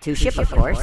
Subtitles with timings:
[0.00, 0.04] life?
[0.04, 0.78] To ship, of course.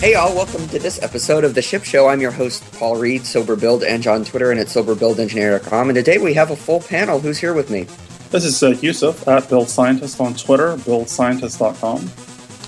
[0.00, 2.08] Hey, all, welcome to this episode of The Ship Show.
[2.08, 5.88] I'm your host, Paul Reed, Sober Build, and on Twitter and at SoberBuildEngineer.com.
[5.88, 7.20] And today we have a full panel.
[7.20, 7.86] Who's here with me?
[8.30, 12.10] This is uh, Yusuf at Build Scientist on Twitter, buildscientist.com.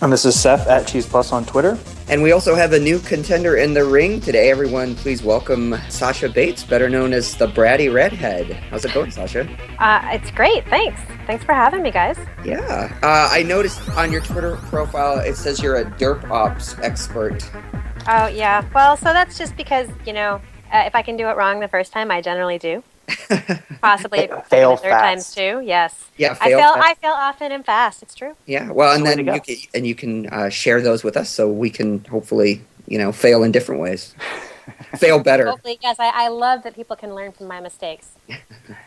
[0.03, 1.79] And this is Seth at Cheese Plus on Twitter.
[2.09, 4.51] And we also have a new contender in the ring today.
[4.51, 8.53] Everyone, please welcome Sascha Bates, better known as the Bratty Redhead.
[8.53, 9.49] How's it going, Sasha?
[9.79, 10.69] Uh, it's great.
[10.69, 11.01] Thanks.
[11.27, 12.19] Thanks for having me, guys.
[12.45, 12.97] Yeah.
[13.03, 17.51] Uh, I noticed on your Twitter profile it says you're a derp ops expert.
[18.07, 18.65] Oh, yeah.
[18.75, 20.41] Well, so that's just because, you know,
[20.73, 22.83] uh, if I can do it wrong the first time, I generally do.
[23.81, 25.03] Possibly fail third fast.
[25.03, 25.63] times too.
[25.65, 26.11] Yes.
[26.17, 26.75] Yeah, I fail fail.
[26.75, 26.87] fast.
[26.87, 28.03] I fail often and fast.
[28.03, 28.35] It's true.
[28.47, 28.71] Yeah.
[28.71, 31.17] Well, and then the way to you can, and you can uh, share those with
[31.17, 34.15] us, so we can hopefully, you know, fail in different ways.
[34.97, 35.49] fail better.
[35.49, 35.97] Hopefully, yes.
[35.99, 38.13] I, I love that people can learn from my mistakes.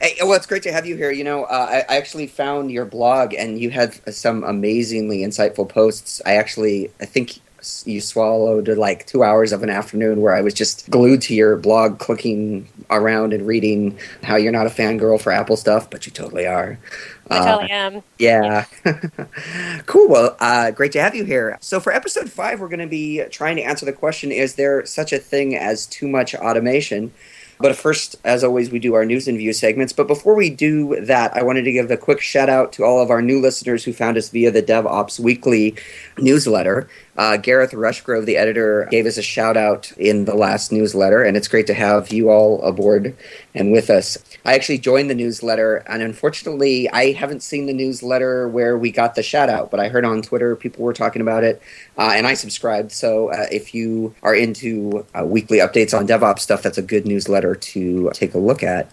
[0.02, 1.12] Hey, well, it's great to have you here.
[1.12, 5.70] You know, uh, I, I actually found your blog, and you had some amazingly insightful
[5.70, 6.20] posts.
[6.26, 7.40] I actually, I think
[7.86, 11.58] you swallowed like two hours of an afternoon where I was just glued to your
[11.58, 16.12] blog, clicking around and reading how you're not a fangirl for Apple stuff, but you
[16.12, 16.78] totally are.
[17.30, 18.04] I Uh, totally am.
[18.20, 18.66] yeah.
[19.86, 20.08] cool.
[20.08, 21.58] Well, uh, great to have you here.
[21.62, 24.86] So, for episode five, we're going to be trying to answer the question Is there
[24.86, 27.12] such a thing as too much automation?
[27.60, 29.92] But first, as always, we do our news and view segments.
[29.92, 33.02] But before we do that, I wanted to give a quick shout out to all
[33.02, 35.76] of our new listeners who found us via the DevOps Weekly
[36.20, 36.88] newsletter.
[37.18, 41.36] Uh, Gareth Rushgrove, the editor, gave us a shout out in the last newsletter, and
[41.36, 43.16] it's great to have you all aboard
[43.56, 44.18] and with us.
[44.46, 49.16] I actually joined the newsletter, and unfortunately, I haven't seen the newsletter where we got
[49.16, 51.62] the shout out, but I heard on Twitter people were talking about it,
[51.98, 52.92] uh, and I subscribed.
[52.92, 57.08] So uh, if you are into uh, weekly updates on DevOps stuff, that's a good
[57.08, 58.92] newsletter to take a look at.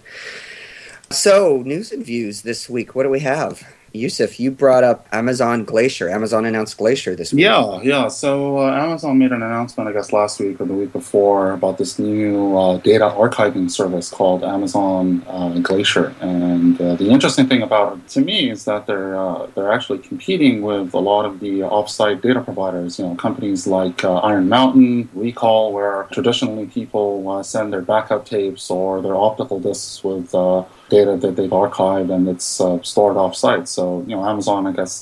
[1.10, 2.94] So, news and views this week.
[2.94, 3.62] What do we have?
[3.94, 6.10] Yusuf, you brought up Amazon Glacier.
[6.10, 7.42] Amazon announced Glacier this week.
[7.42, 8.08] Yeah, yeah.
[8.08, 11.78] So uh, Amazon made an announcement, I guess, last week or the week before about
[11.78, 16.12] this new uh, data archiving service called Amazon uh, Glacier.
[16.20, 20.00] And uh, the interesting thing about it to me is that they're uh, they're actually
[20.00, 22.98] competing with a lot of the offsite data providers.
[22.98, 28.70] You know, companies like uh, Iron Mountain, Recall, where traditionally people send their backup tapes
[28.70, 30.34] or their optical discs with
[30.96, 33.66] data that they've archived and it's uh, stored offsite.
[33.76, 34.94] So, you know, Amazon, I guess,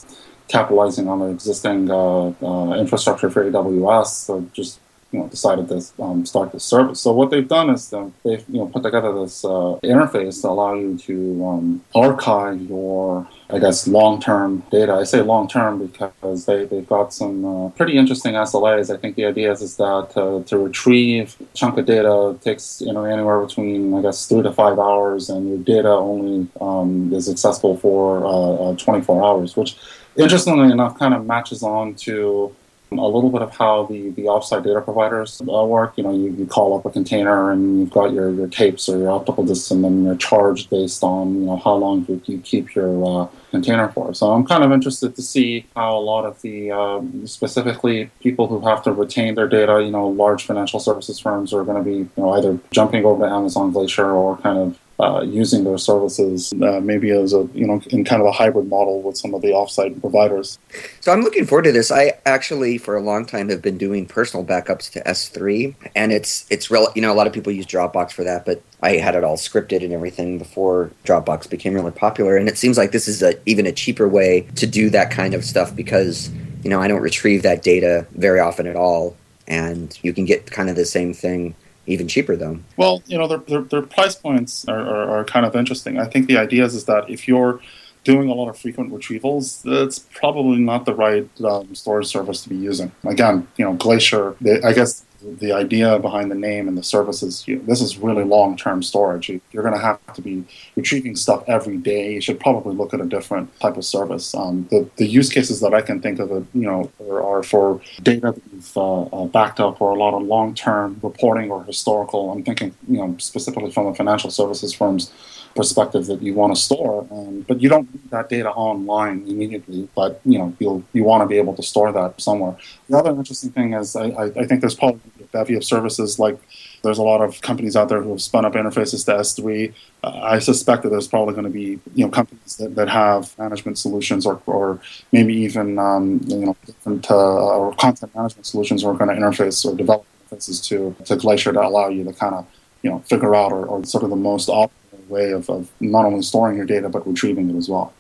[0.49, 4.81] capitalizing on their existing uh, uh, infrastructure for AWS, so just
[5.13, 7.01] you know decided to um, start this service.
[7.01, 10.49] So what they've done is uh, they've you know put together this uh, interface to
[10.49, 14.95] allow you to um, archive your I guess long-term data.
[14.95, 18.93] I say long-term because they they've got some uh, pretty interesting SLAs.
[18.93, 22.93] I think the idea is, is that uh, to retrieve chunk of data takes you
[22.93, 27.29] know anywhere between I guess three to five hours, and your data only um, is
[27.29, 29.77] accessible for uh, uh, 24 hours, which
[30.17, 32.55] interestingly enough kind of matches on to
[32.99, 35.95] a little bit of how the, the offsite data providers uh, work.
[35.97, 38.99] You know, you, you call up a container and you've got your, your tapes or
[38.99, 42.39] your optical disks, and then you're charged based on you know how long you, you
[42.39, 44.13] keep your uh, container for.
[44.15, 48.47] So I'm kind of interested to see how a lot of the um, specifically people
[48.49, 51.89] who have to retain their data, you know, large financial services firms are going to
[51.89, 55.79] be you know either jumping over to Amazon Glacier or kind of uh, using their
[55.79, 59.35] services uh, maybe as a you know in kind of a hybrid model with some
[59.35, 60.61] of the offsite providers.
[61.01, 61.91] So I'm looking forward to this.
[61.91, 66.47] I actually, for a long time, have been doing personal backups to S3, and it's
[66.51, 69.17] it's rel- you know a lot of people use Dropbox for that, but I had
[69.17, 73.09] it all scripted and everything before Dropbox became really popular, and it seems like this
[73.09, 76.31] is a even a cheaper way to do that kind of stuff because
[76.63, 79.17] you know I don't retrieve that data very often at all,
[79.49, 82.59] and you can get kind of the same thing even cheaper though.
[82.77, 85.99] Well, you know, their, their, their price points are, are, are kind of interesting.
[85.99, 87.61] I think the idea is, is that if you're
[88.05, 92.49] doing a lot of frequent retrievals, that's probably not the right um, storage service to
[92.49, 92.93] be using.
[93.05, 97.47] Again, you know, Glacier, they, I guess the idea behind the name and the services,
[97.47, 99.29] you this is really long-term storage.
[99.29, 100.45] You, you're going to have to be
[100.77, 102.15] retrieving stuff every day.
[102.15, 104.35] You should probably look at a different type of service.
[104.35, 107.81] Um, the, the use cases that I can think of, you know, are, are for
[108.03, 112.33] data that you've uh, uh, backed up or a lot of long-term reporting or historical.
[112.33, 115.13] I'm thinking, you know, specifically from the financial services firms
[115.55, 119.89] perspective that you want to store, um, but you don't need that data online immediately.
[119.95, 122.57] But you know, you'll you want to be able to store that somewhere.
[122.89, 126.19] The other interesting thing is, I, I, I think there's probably a bevy of services
[126.19, 126.39] like
[126.83, 129.73] there's a lot of companies out there who have spun up interfaces to S3.
[130.03, 133.37] Uh, I suspect that there's probably going to be you know companies that, that have
[133.39, 134.81] management solutions or, or
[135.13, 139.65] maybe even um, you know different uh, or content management solutions are going to interface
[139.65, 142.47] or develop interfaces to to Glacier to allow you to kind of
[142.83, 144.71] you know figure out or, or sort of the most optimal
[145.13, 147.93] way of, of not only storing your data but retrieving it as well.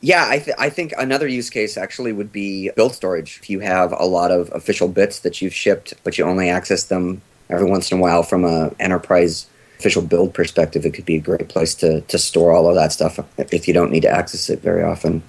[0.00, 3.38] Yeah, I, th- I think another use case actually would be build storage.
[3.42, 6.84] If you have a lot of official bits that you've shipped, but you only access
[6.84, 9.46] them every once in a while from a enterprise
[9.78, 12.92] official build perspective, it could be a great place to, to store all of that
[12.92, 15.22] stuff if you don't need to access it very often.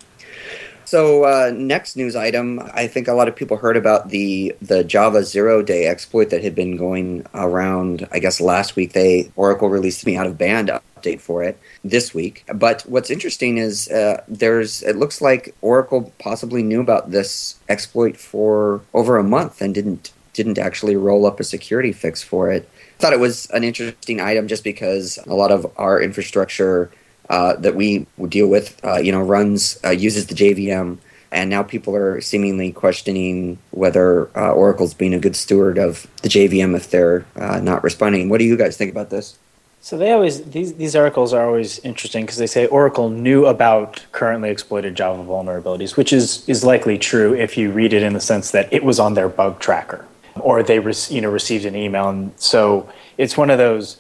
[0.88, 4.86] So uh, next news item, I think a lot of people heard about the the
[4.86, 8.08] Java zero day exploit that had been going around.
[8.10, 12.14] I guess last week they Oracle released the out of band update for it this
[12.14, 12.46] week.
[12.54, 18.16] But what's interesting is uh, there's it looks like Oracle possibly knew about this exploit
[18.16, 22.70] for over a month and didn't didn't actually roll up a security fix for it.
[23.00, 26.90] Thought it was an interesting item just because a lot of our infrastructure
[27.30, 30.98] uh, that we deal with, uh, you know, runs uh, uses the JVM,
[31.32, 36.30] and now people are seemingly questioning whether uh, Oracle's being a good steward of the
[36.30, 38.30] JVM if they're uh, not responding.
[38.30, 39.38] What do you guys think about this?
[39.80, 44.06] So they always these these articles are always interesting because they say Oracle knew about
[44.12, 48.20] currently exploited Java vulnerabilities, which is is likely true if you read it in the
[48.20, 50.06] sense that it was on their bug tracker
[50.40, 53.98] or they re- you know received an email, and so it's one of those.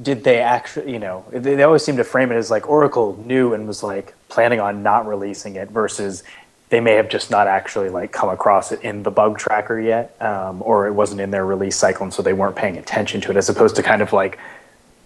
[0.00, 3.22] Did they actually, you know, they, they always seem to frame it as like Oracle
[3.26, 6.22] knew and was like planning on not releasing it versus
[6.70, 10.16] they may have just not actually like come across it in the bug tracker yet,
[10.22, 13.30] um, or it wasn't in their release cycle, and so they weren't paying attention to
[13.30, 14.38] it, as opposed to kind of like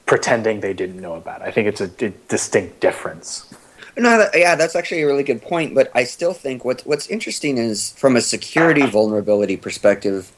[0.06, 1.48] pretending they didn't know about it.
[1.48, 3.52] I think it's a, a distinct difference.
[3.96, 5.74] No, yeah, that's actually a really good point.
[5.74, 10.30] But I still think what's what's interesting is from a security vulnerability perspective.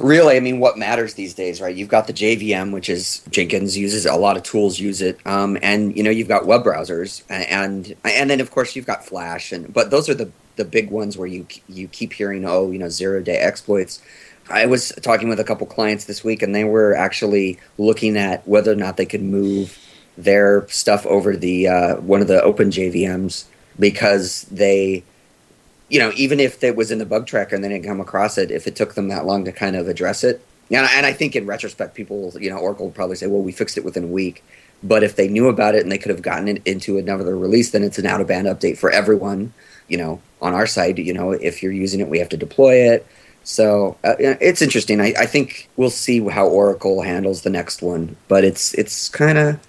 [0.00, 1.74] Really, I mean, what matters these days, right?
[1.74, 5.56] You've got the JVM, which is Jenkins uses a lot of tools use it, um,
[5.62, 9.52] and you know you've got web browsers, and and then of course you've got Flash,
[9.52, 12.78] and but those are the the big ones where you you keep hearing, oh, you
[12.78, 14.02] know, zero day exploits.
[14.50, 18.46] I was talking with a couple clients this week, and they were actually looking at
[18.46, 19.78] whether or not they could move
[20.16, 23.46] their stuff over the uh, one of the open JVMs
[23.78, 25.02] because they,
[25.94, 28.36] you know, even if it was in the bug tracker and they didn't come across
[28.36, 31.12] it, if it took them that long to kind of address it, and, and I
[31.12, 34.02] think in retrospect, people, you know, Oracle would probably say, well, we fixed it within
[34.02, 34.42] a week.
[34.82, 37.70] But if they knew about it and they could have gotten it into another release,
[37.70, 39.52] then it's an out of band update for everyone.
[39.86, 42.92] You know, on our side, you know, if you're using it, we have to deploy
[42.92, 43.06] it.
[43.44, 45.00] So uh, it's interesting.
[45.00, 49.38] I, I, think we'll see how Oracle handles the next one, but it's it's kind
[49.38, 49.60] of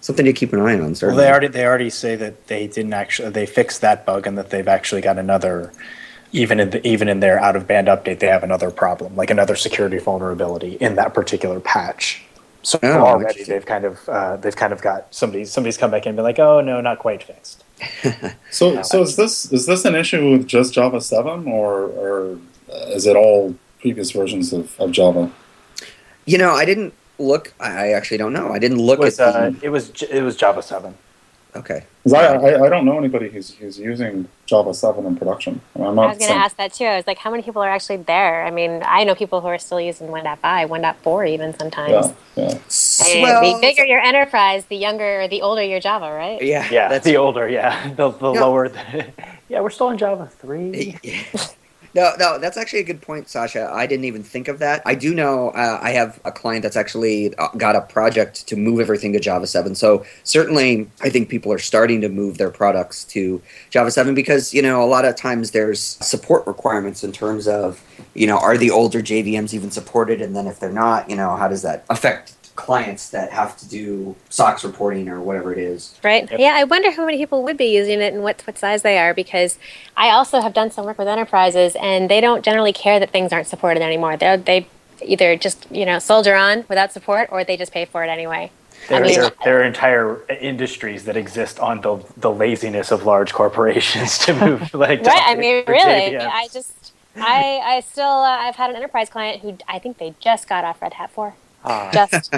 [0.00, 0.94] something to keep an eye on.
[0.94, 1.16] Certainly.
[1.16, 4.36] Well, they already they already say that they didn't actually they fixed that bug and
[4.38, 5.72] that they've actually got another.
[6.32, 9.30] Even in the, even in their out of band update, they have another problem, like
[9.30, 12.22] another security vulnerability in that particular patch.
[12.62, 16.04] So Oh, already they've kind of uh, they've kind of got somebody somebody's come back
[16.04, 17.64] in and been like, oh no, not quite fixed.
[18.50, 22.38] So, so is this is this an issue with just Java seven, or or
[22.88, 25.30] is it all previous versions of, of Java?
[26.26, 27.52] You know, I didn't look.
[27.60, 28.52] I I actually don't know.
[28.52, 29.38] I didn't look It was at the.
[29.40, 30.94] uh, it was it was Java seven.
[31.56, 31.82] Okay.
[32.14, 35.60] I, I I don't know anybody who's who's using Java seven in production.
[35.74, 36.84] I mean, I'm I was going to saying- ask that too.
[36.84, 38.44] I was like, how many people are actually there?
[38.44, 41.90] I mean, I know people who are still using 1.5, 1.4 even sometimes.
[42.36, 42.58] Yeah, yeah.
[43.12, 46.40] And Well, the bigger your enterprise, the younger or the older your Java, right?
[46.40, 46.68] Yeah.
[46.70, 48.40] Yeah, That's the older, yeah, the, the Yeah.
[48.40, 48.68] lower.
[48.68, 49.06] The,
[49.48, 50.98] yeah, we're still in Java three.
[51.92, 53.68] No, no, that's actually a good point, Sascha.
[53.70, 54.82] I didn't even think of that.
[54.86, 58.56] I do know uh, I have a client that's actually uh, got a project to
[58.56, 59.74] move everything to Java 7.
[59.74, 64.54] So certainly, I think people are starting to move their products to Java 7 because,
[64.54, 67.82] you know, a lot of times there's support requirements in terms of,
[68.14, 70.20] you know, are the older JVMs even supported?
[70.20, 73.68] And then if they're not, you know, how does that affect clients that have to
[73.68, 75.98] do SOX reporting or whatever it is?
[76.02, 76.30] Right?
[76.30, 76.40] Yep.
[76.40, 78.98] Yeah, I wonder how many people would be using it and what, what size they
[78.98, 79.58] are because
[79.96, 83.32] I also have done some work with enterprises and they don't generally care that things
[83.32, 84.16] aren't supported anymore.
[84.16, 84.66] They they
[85.02, 88.50] either just, you know, soldier on without support or they just pay for it anyway.
[88.88, 93.04] There, I mean- there, there are entire industries that exist on the the laziness of
[93.04, 95.02] large corporations to move like.
[95.04, 95.22] right?
[95.24, 96.30] I mean, really, JVMs.
[96.32, 100.14] I just, I, I still, uh, I've had an enterprise client who I think they
[100.20, 101.34] just got off Red Hat 4.
[101.64, 101.90] Ah.
[101.92, 102.34] Just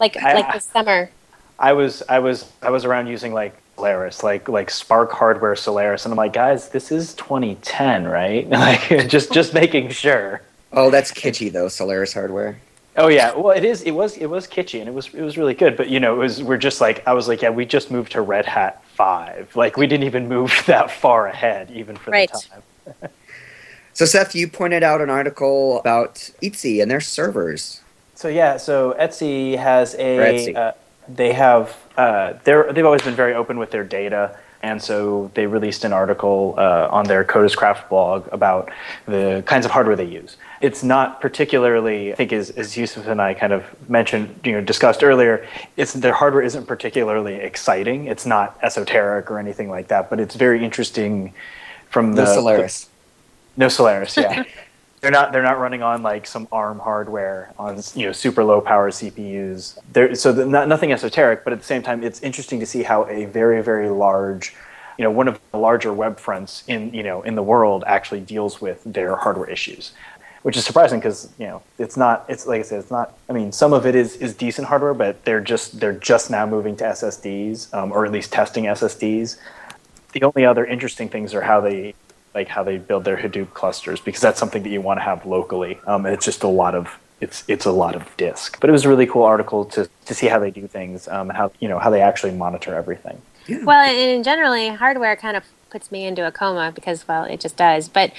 [0.00, 1.10] like, I- like this summer.
[1.58, 6.04] I was I was I was around using like Solaris, like like SPARC hardware Solaris,
[6.04, 8.48] and I'm like, guys, this is 2010, right?
[8.50, 10.42] Like just just making sure.
[10.72, 12.58] Oh, that's kitschy, though, Solaris hardware.
[12.96, 13.82] Oh yeah, well it is.
[13.82, 15.76] It was it was kitschy and it was it was really good.
[15.76, 18.12] But you know, it was we're just like I was like, yeah, we just moved
[18.12, 19.54] to Red Hat five.
[19.54, 22.30] Like we didn't even move that far ahead, even for Right.
[22.32, 22.44] the
[23.00, 23.10] time.
[23.92, 27.81] So, Seth, you pointed out an article about Etsy and their servers.
[28.22, 30.56] So yeah, so Etsy has a Etsy.
[30.56, 30.72] uh,
[31.08, 34.38] they have uh, they're they've always been very open with their data.
[34.62, 38.70] And so they released an article uh, on their Code as Craft blog about
[39.06, 40.36] the kinds of hardware they use.
[40.60, 44.60] It's not particularly, I think, as, as Yusuf and I kind of mentioned, you know,
[44.60, 45.44] discussed earlier,
[45.76, 48.06] it's their hardware isn't particularly exciting.
[48.06, 51.34] It's not esoteric or anything like that, but it's very interesting
[51.90, 52.88] from the No Solaris.
[53.56, 54.44] no Solaris, yeah.
[55.02, 58.60] they're not they're not running on like some ARM hardware on you know super low
[58.60, 59.78] power CPUs.
[59.92, 62.84] They're, so the, not, nothing esoteric, but at the same time, it's interesting to see
[62.84, 64.54] how a very very large,
[64.96, 68.20] you know, one of the larger web fronts in you know in the world actually
[68.20, 69.92] deals with their hardware issues.
[70.42, 73.32] Which is surprising because you know it's not it's like I said it's not I
[73.32, 76.76] mean some of it is is decent hardware but they're just they're just now moving
[76.76, 79.36] to SSDs um, or at least testing SSDs.
[80.12, 81.94] The only other interesting things are how they
[82.34, 85.26] like how they build their Hadoop clusters because that's something that you want to have
[85.26, 85.78] locally.
[85.86, 88.60] Um, and it's just a lot of it's it's a lot of disk.
[88.60, 91.28] But it was a really cool article to to see how they do things, um,
[91.28, 93.20] how you know how they actually monitor everything.
[93.48, 97.56] Well, and generally, hardware kind of puts me into a coma because, well, it just
[97.56, 97.88] does.
[97.88, 98.12] But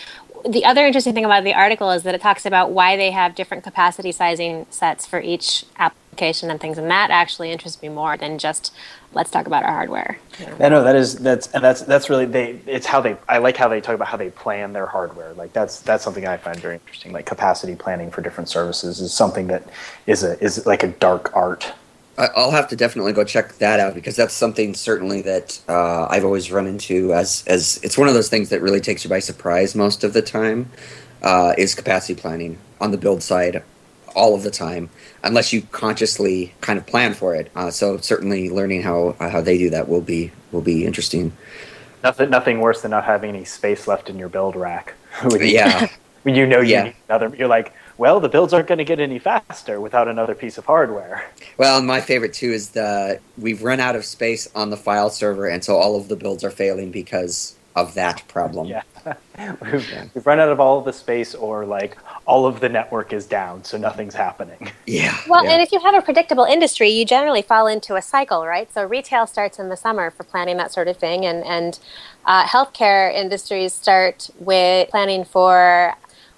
[0.47, 3.35] the other interesting thing about the article is that it talks about why they have
[3.35, 5.65] different capacity sizing sets for each
[6.13, 8.73] application and things, and that actually interests me more than just
[9.13, 10.19] let's talk about our hardware.
[10.59, 13.57] I know that is that's and that's that's really they it's how they I like
[13.57, 15.33] how they talk about how they plan their hardware.
[15.33, 17.11] Like that's that's something I find very interesting.
[17.11, 19.63] Like capacity planning for different services is something that
[20.05, 21.73] is a is like a dark art.
[22.15, 26.05] I- I'll have to definitely go check that out because that's something certainly that uh,
[26.11, 29.09] I've always run into as as it's one of those things that really takes you
[29.09, 30.69] by surprise most of the time
[31.23, 33.63] uh, is capacity planning on the build side
[34.15, 34.89] all of the time
[35.23, 37.51] unless you consciously kind of plan for it.
[37.55, 41.31] Uh, so certainly learning how how they do that will be will be interesting.
[42.03, 44.93] Nothing nothing worse than not having any space left in your build rack.
[45.39, 45.87] Yeah.
[46.23, 46.83] when you know you Yeah.
[46.83, 50.33] need another you're like, well, the builds aren't going to get any faster without another
[50.35, 51.23] piece of hardware.
[51.57, 55.11] Well, and my favorite too is the we've run out of space on the file
[55.11, 58.67] server, and so all of the builds are failing because of that problem.
[58.67, 58.81] Yeah.
[59.61, 63.11] we've, we've run out of all of the space or like all of the network
[63.11, 64.71] is down, so nothing's happening.
[64.85, 65.17] Yeah.
[65.27, 65.53] Well, yeah.
[65.53, 68.71] and if you have a predictable industry, you generally fall into a cycle, right?
[68.71, 71.79] So retail starts in the summer for planning that sort of thing, and and
[72.25, 75.95] uh, healthcare industries start with planning for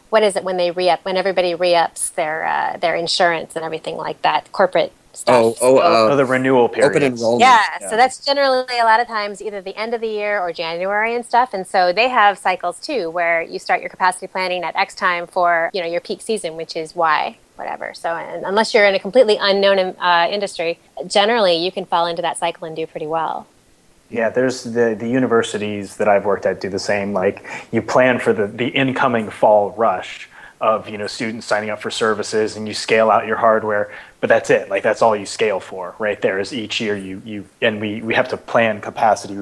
[0.10, 3.56] what is it when they re up when everybody re ups their uh, their insurance
[3.56, 5.36] and everything like that, corporate stuff.
[5.36, 6.90] Oh, oh, So- uh, oh, the renewal period.
[6.92, 7.42] open enrollment.
[7.42, 7.90] yeah, Yeah.
[7.90, 11.16] so that's generally a lot of times either the end of the year or January
[11.16, 11.54] and stuff.
[11.54, 15.28] And so they have cycles too, where you start your capacity planning at X time
[15.28, 17.94] for you know your peak season, which is Y, whatever.
[17.94, 22.22] So and unless you're in a completely unknown uh, industry, generally you can fall into
[22.22, 23.48] that cycle and do pretty well.
[24.10, 27.12] Yeah, there's the, the universities that I've worked at do the same.
[27.12, 30.30] Like you plan for the, the incoming fall rush
[30.62, 34.28] of you know students signing up for services and you scale out your hardware, but
[34.28, 34.70] that's it.
[34.70, 38.02] Like that's all you scale for right there is each year you you and we,
[38.02, 39.36] we have to plan capacity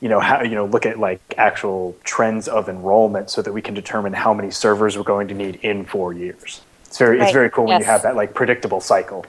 [0.00, 3.62] you know how you know look at like actual trends of enrollment so that we
[3.62, 6.60] can determine how many servers we're going to need in four years.
[6.84, 9.24] It's very it's very cool when you have that like predictable cycle.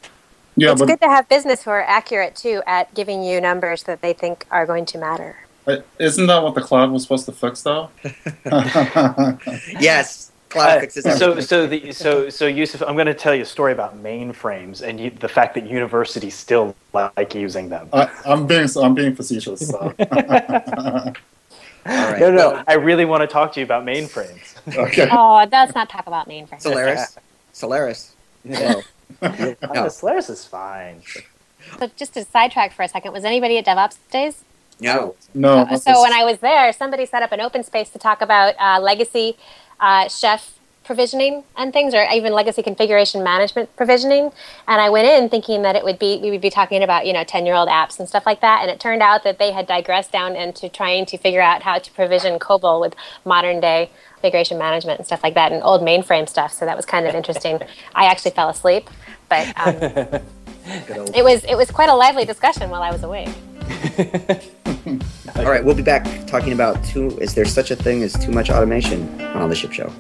[0.56, 3.84] Yeah, it's but good to have business who are accurate too at giving you numbers
[3.84, 5.38] that they think are going to matter.
[6.00, 7.90] isn't that what the cloud was supposed to fix, though?
[9.80, 13.44] Yes, cloud Uh, fixes so so the so so Yusuf, I'm going to tell you
[13.44, 17.90] a story about mainframes and you, the fact that universities still like using them.
[17.94, 19.68] I, I'm being I'm being facetious.
[19.70, 19.94] So.
[21.88, 22.20] All right.
[22.20, 24.56] no, no, well, I really want to talk to you about mainframes.
[24.76, 25.08] okay.
[25.12, 26.62] Oh, let's not talk about mainframes.
[26.62, 27.18] Solaris.
[27.54, 28.14] Solaris.
[28.46, 28.82] Hello.
[29.22, 31.02] Oh, Solaris is fine.
[31.80, 34.44] So just to sidetrack for a second, was anybody at DevOps Days?
[34.80, 35.16] No.
[35.34, 35.60] No.
[35.60, 38.56] Uh, so when I was there, somebody set up an open space to talk about
[38.60, 39.38] uh, legacy
[39.80, 40.58] uh, chef
[40.88, 44.32] provisioning and things, or even legacy configuration management provisioning.
[44.68, 47.14] And I went in thinking that it would be we would be talking about you
[47.14, 48.62] know ten year old apps and stuff like that.
[48.62, 51.78] And it turned out that they had digressed down into trying to figure out how
[51.78, 56.28] to provision COBOL with modern day configuration management and stuff like that, and old mainframe
[56.28, 56.52] stuff.
[56.52, 57.60] So that was kind of interesting.
[57.94, 58.90] I actually fell asleep,
[59.30, 59.76] but um,
[61.14, 63.30] it was it was quite a lively discussion while I was awake.
[65.36, 67.18] All right, we'll be back talking about too.
[67.20, 69.92] Is there such a thing as too much automation on the ship show?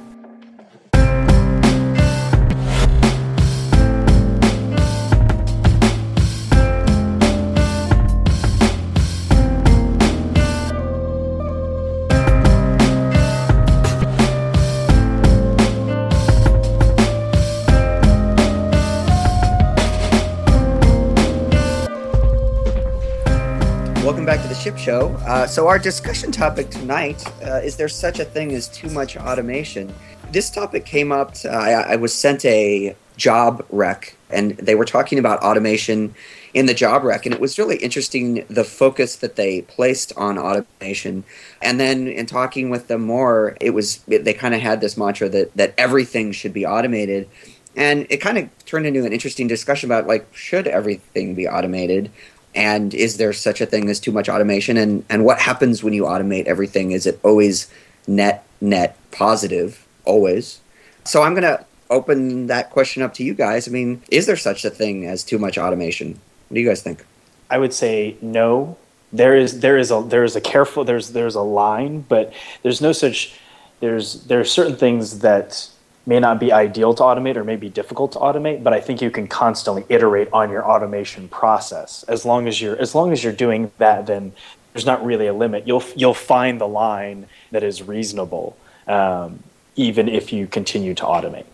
[24.88, 25.10] Show.
[25.28, 29.18] Uh, so, our discussion topic tonight uh, is there such a thing as too much
[29.18, 29.94] automation?
[30.32, 31.34] This topic came up.
[31.44, 36.16] Uh, I, I was sent a job rec, and they were talking about automation
[36.54, 40.38] in the job rec, and it was really interesting the focus that they placed on
[40.38, 41.26] automation.
[41.62, 45.28] And then in talking with them more, it was they kind of had this mantra
[45.28, 47.28] that that everything should be automated,
[47.76, 52.10] and it kind of turned into an interesting discussion about like should everything be automated,
[52.58, 55.94] and is there such a thing as too much automation, and and what happens when
[55.94, 56.92] you automate everything?
[56.92, 57.72] Is it always
[58.08, 60.60] net net positive always?
[61.06, 63.68] So I'm gonna open that question up to you guys.
[63.68, 66.20] I mean, is there such a thing as too much automation?
[66.48, 67.06] What do you guys think?
[67.52, 68.76] I would say no.
[69.14, 72.34] There is there is a there is a careful there's there's a line, but
[72.64, 73.36] there's no such
[73.82, 75.70] there's there are certain things that
[76.08, 79.02] may not be ideal to automate or may be difficult to automate, but I think
[79.02, 82.04] you can constantly iterate on your automation process.
[82.08, 84.32] As long as you're as long as you're doing that, then
[84.74, 85.68] there's not really a limit.
[85.68, 89.44] You'll you'll find the line that is reasonable, um,
[89.76, 91.46] even if you continue to automate.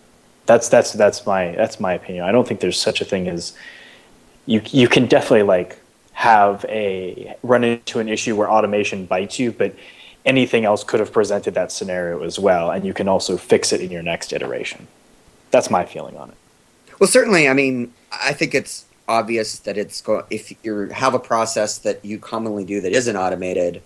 [0.45, 2.23] That's that's that's my that's my opinion.
[2.23, 3.53] I don't think there's such a thing as
[4.45, 5.79] you you can definitely like
[6.13, 9.73] have a run into an issue where automation bites you, but
[10.25, 13.81] anything else could have presented that scenario as well, and you can also fix it
[13.81, 14.87] in your next iteration.
[15.51, 16.37] That's my feeling on it.
[16.99, 17.47] Well, certainly.
[17.47, 22.03] I mean, I think it's obvious that it's go- if you have a process that
[22.05, 23.81] you commonly do that isn't automated,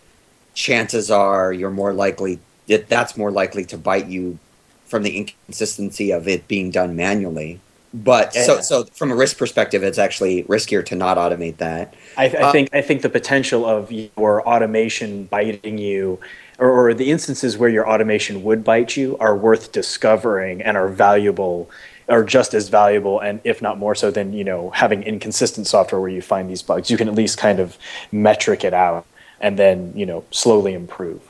[0.54, 4.38] chances are you're more likely that that's more likely to bite you
[4.86, 7.60] from the inconsistency of it being done manually.
[7.94, 8.44] But yeah.
[8.44, 11.94] so, so from a risk perspective, it's actually riskier to not automate that.
[12.18, 16.20] I, I uh, think I think the potential of your automation biting you,
[16.60, 20.90] or, or, the instances where your automation would bite you, are worth discovering and are
[20.90, 21.70] valuable,
[22.10, 26.02] are just as valuable, and if not more so than you know having inconsistent software
[26.02, 26.92] where you find these bugs.
[26.92, 27.78] You can at least kind of
[28.12, 29.06] metric it out
[29.40, 31.22] and then you know slowly improve.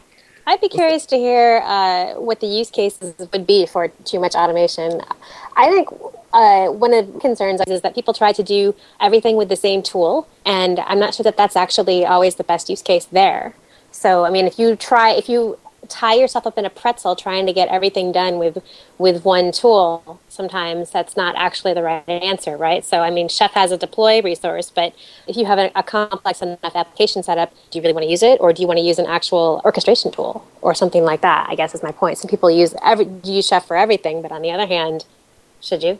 [0.45, 4.33] I'd be curious to hear uh, what the use cases would be for too much
[4.33, 5.01] automation.
[5.57, 5.89] I think
[6.37, 9.81] uh, one of the concerns is that people try to do everything with the same
[9.81, 13.55] tool, and I'm not sure that that's actually always the best use case there.
[13.91, 15.57] So, I mean, if you try, if you
[15.89, 18.61] tie yourself up in a pretzel trying to get everything done with
[18.97, 22.83] with one tool sometimes that's not actually the right answer right?
[22.83, 24.93] So i mean chef has a deploy resource but
[25.27, 28.23] if you have a, a complex enough application setup do you really want to use
[28.23, 31.47] it or do you want to use an actual orchestration tool or something like that
[31.49, 32.17] i guess is my point.
[32.17, 35.05] Some people use every use chef for everything but on the other hand
[35.61, 35.99] should you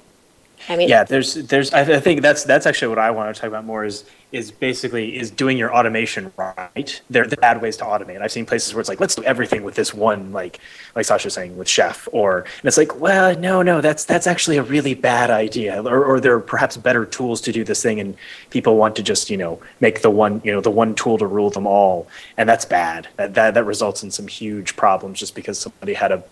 [0.69, 3.47] I mean, yeah, there's, there's, I think that's that's actually what I want to talk
[3.47, 7.01] about more is is basically is doing your automation right.
[7.09, 8.21] There are bad ways to automate.
[8.21, 10.59] I've seen places where it's like let's do everything with this one, like
[10.95, 14.27] like Sascha was saying with Chef, or and it's like, well, no, no, that's that's
[14.27, 17.81] actually a really bad idea, or or there are perhaps better tools to do this
[17.81, 18.17] thing, and
[18.49, 21.25] people want to just you know make the one you know the one tool to
[21.25, 23.07] rule them all, and that's bad.
[23.15, 26.23] That that that results in some huge problems just because somebody had a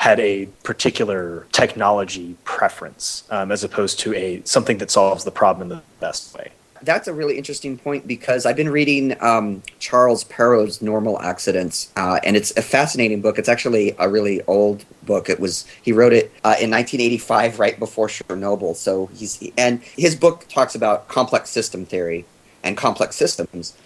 [0.00, 5.70] had a particular technology preference um, as opposed to a something that solves the problem
[5.70, 6.50] in the best way.
[6.80, 12.18] That's a really interesting point because I've been reading um, Charles Perrow's Normal Accidents, uh,
[12.24, 13.38] and it's a fascinating book.
[13.38, 15.28] It's actually a really old book.
[15.28, 18.74] It was he wrote it uh, in 1985, right before Chernobyl.
[18.76, 22.24] So he's and his book talks about complex system theory
[22.62, 23.76] and complex systems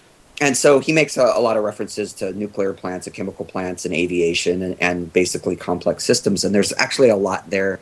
[0.41, 3.85] and so he makes a, a, lot of references to nuclear plants and chemical plants
[3.85, 6.45] and aviation and, and, basically complex systems.
[6.45, 7.81] And there's actually a lot there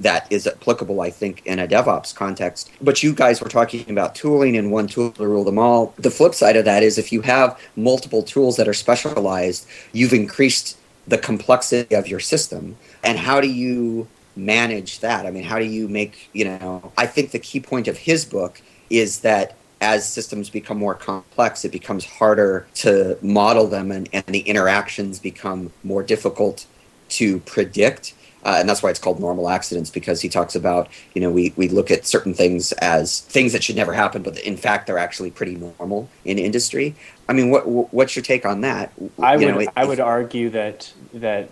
[0.00, 2.70] that is applicable, I think, in a DevOps context.
[2.80, 5.92] But you guys were talking about tooling and one tool to rule them all.
[5.96, 10.12] The flip side of that is if you have multiple tools that are specialized, you've
[10.12, 10.76] increased
[11.08, 12.76] the complexity of your system.
[13.02, 14.06] And how do you
[14.36, 15.26] manage that?
[15.26, 18.24] I mean, how do you make, you know, I think the key point of his
[18.24, 24.08] book is that as systems become more complex, it becomes harder to model them and,
[24.12, 26.66] and the interactions become more difficult
[27.10, 28.14] to predict.
[28.44, 31.52] Uh, and that's why it's called normal accidents because he talks about you know we,
[31.56, 34.96] we look at certain things as things that should never happen but in fact they're
[34.96, 36.94] actually pretty normal in industry
[37.28, 39.98] i mean what what's your take on that i you would know, it, i would
[39.98, 41.48] argue that that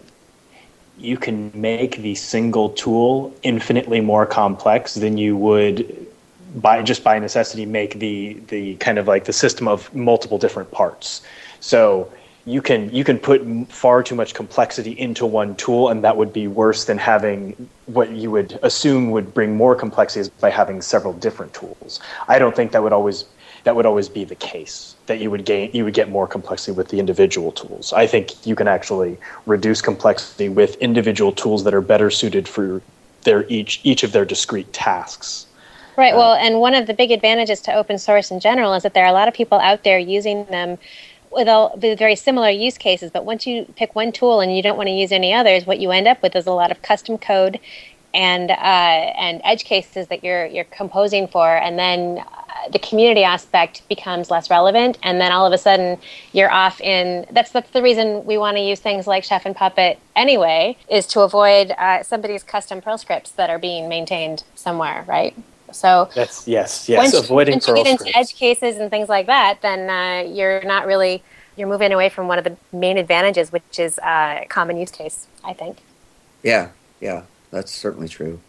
[0.97, 6.06] you can make the single tool infinitely more complex than you would
[6.57, 10.71] by just by necessity make the the kind of like the system of multiple different
[10.71, 11.23] parts.
[11.61, 12.11] So
[12.47, 16.33] you can you can put far too much complexity into one tool, and that would
[16.33, 21.13] be worse than having what you would assume would bring more complexity by having several
[21.13, 22.01] different tools.
[22.29, 23.25] I don't think that would always
[23.65, 26.71] that would always be the case that you would gain you would get more complexity
[26.71, 27.93] with the individual tools.
[27.93, 32.81] I think you can actually reduce complexity with individual tools that are better suited for
[33.25, 35.46] their each each of their discrete tasks.
[35.97, 36.15] Right.
[36.15, 39.05] Well, and one of the big advantages to open source in general is that there
[39.05, 40.79] are a lot of people out there using them
[41.31, 43.11] with all with very similar use cases.
[43.11, 45.79] But once you pick one tool and you don't want to use any others, what
[45.79, 47.61] you end up with is a lot of custom code
[48.13, 52.23] and uh, and edge cases that you're you're composing for, and then
[52.73, 55.99] the community aspect becomes less relevant, and then all of a sudden
[56.33, 57.27] you're off in.
[57.31, 61.07] That's that's the reason we want to use things like Chef and Puppet anyway, is
[61.09, 65.35] to avoid uh, somebody's custom Perl scripts that are being maintained somewhere, right?
[65.77, 68.19] So that's yes, yes, once, avoiding once Perl you get into scripts.
[68.33, 71.23] edge cases and things like that, then uh, you're not really
[71.57, 75.27] you're moving away from one of the main advantages, which is uh, common use case.
[75.45, 75.79] I think.
[76.43, 76.69] Yeah,
[77.01, 78.41] yeah, that's certainly true.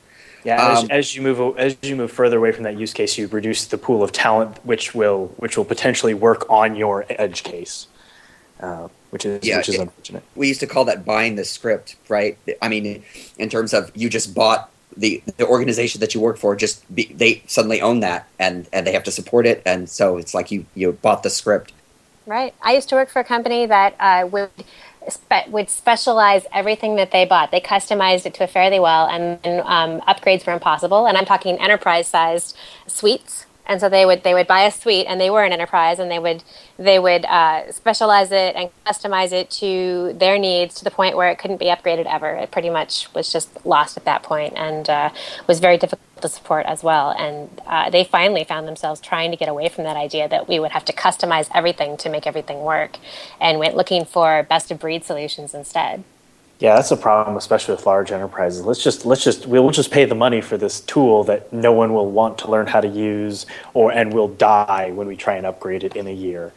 [0.44, 3.18] Yeah, as, Um, as you move as you move further away from that use case,
[3.18, 7.44] you reduce the pool of talent, which will which will potentially work on your edge
[7.44, 7.88] case,
[8.62, 10.24] uh, which is Yeah, which is it- unfortunate.
[10.36, 12.38] we used to call that buying the script, right?
[12.62, 13.04] I mean,
[13.38, 17.06] in terms of you just bought the the organization that you work for, just be,
[17.14, 20.52] they suddenly own that and and they have to support it, and so it's like
[20.52, 21.74] you you bought the script.
[22.26, 22.54] Right.
[22.62, 24.52] I used to work for a company that uh, would
[25.48, 27.52] would specialize everything that they bought.
[27.52, 31.08] They customized it to it fairly well, and, and um, upgrades were impossible.
[31.08, 32.56] And I'm talking enterprise-sized
[32.88, 33.47] suites.
[33.70, 36.10] And so they would they would buy a suite, and they were an enterprise, and
[36.10, 36.44] they would
[36.80, 41.30] they would uh, specialize it and customize it to their needs to the point where
[41.30, 42.34] it couldn't be upgraded ever.
[42.36, 45.10] It pretty much was just lost at that point, and uh,
[45.48, 47.12] was very difficult to support as well.
[47.12, 50.60] And uh, they finally found themselves trying to get away from that idea that we
[50.60, 52.98] would have to customize everything to make everything work,
[53.40, 56.06] and went looking for best of breed solutions instead.
[56.60, 58.62] Yeah, that's a problem, especially with large enterprises.
[58.65, 61.93] Let's just let's just we'll just pay the money for this tool that no one
[61.93, 65.46] will want to learn how to use, or and will die when we try and
[65.46, 66.52] upgrade it in a year.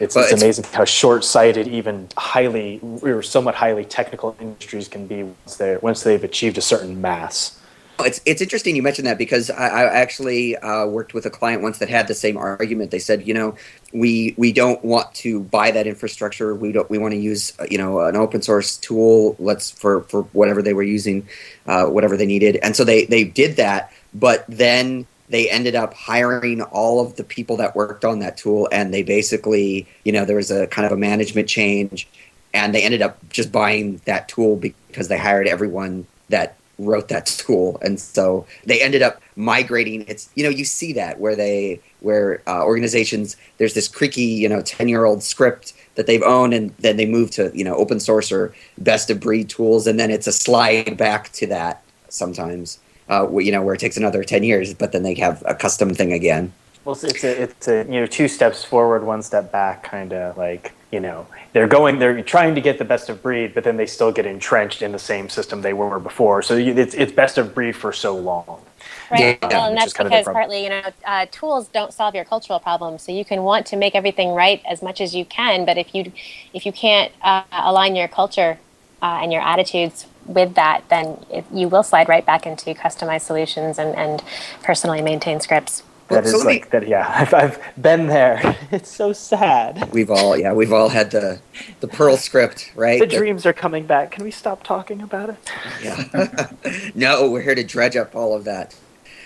[0.00, 5.06] It's, Well, it's it's- amazing how short-sighted even highly or somewhat highly technical industries can
[5.06, 7.58] be once they once they've achieved a certain mass.
[8.00, 11.62] It's it's interesting you mentioned that because I, I actually uh, worked with a client
[11.62, 12.90] once that had the same argument.
[12.90, 13.56] They said, you know,
[13.92, 16.54] we we don't want to buy that infrastructure.
[16.54, 16.88] We don't.
[16.90, 19.34] We want to use uh, you know an open source tool.
[19.38, 21.26] Let's for for whatever they were using,
[21.66, 22.56] uh, whatever they needed.
[22.56, 27.24] And so they they did that, but then they ended up hiring all of the
[27.24, 30.84] people that worked on that tool, and they basically you know there was a kind
[30.84, 32.06] of a management change,
[32.52, 37.26] and they ended up just buying that tool because they hired everyone that wrote that
[37.26, 40.04] tool and so they ended up migrating.
[40.08, 44.48] It's you know you see that where they where uh, organizations there's this creaky you
[44.48, 47.76] know 10 year old script that they've owned and then they move to you know
[47.76, 49.86] open source or best of breed tools.
[49.86, 52.78] And then it's a slide back to that sometimes
[53.10, 55.94] uh, you know where it takes another 10 years but then they have a custom
[55.94, 56.52] thing again
[56.86, 60.12] Well, it's- it's a, it's a you know two steps forward, one step back, kind
[60.14, 63.64] of like you know they're going they're trying to get the best of breed, but
[63.64, 66.42] then they still get entrenched in the same system they were before.
[66.42, 68.62] So you, it's it's best of breed for so long.
[69.10, 69.38] Right.
[69.42, 71.92] Yeah, well, and that's is kind of the because partly, you know, uh, tools don't
[71.94, 73.02] solve your cultural problems.
[73.02, 75.94] So you can want to make everything right as much as you can, but if
[75.94, 76.12] you
[76.54, 78.58] if you can't uh, align your culture
[79.02, 83.22] uh, and your attitudes with that, then it, you will slide right back into customized
[83.22, 84.22] solutions and, and
[84.62, 85.84] personally maintained scripts.
[86.08, 86.86] Well, That is so let me- like that.
[86.88, 88.56] Yeah, I've, I've been there.
[88.72, 89.90] It's so sad.
[89.92, 91.40] we've all yeah we've all had the
[91.80, 94.10] the Perl script right The That- dreams are coming back.
[94.12, 95.36] Can we stop talking about it?
[95.82, 96.48] Yeah.
[96.94, 98.74] no, we're here to dredge up all of that.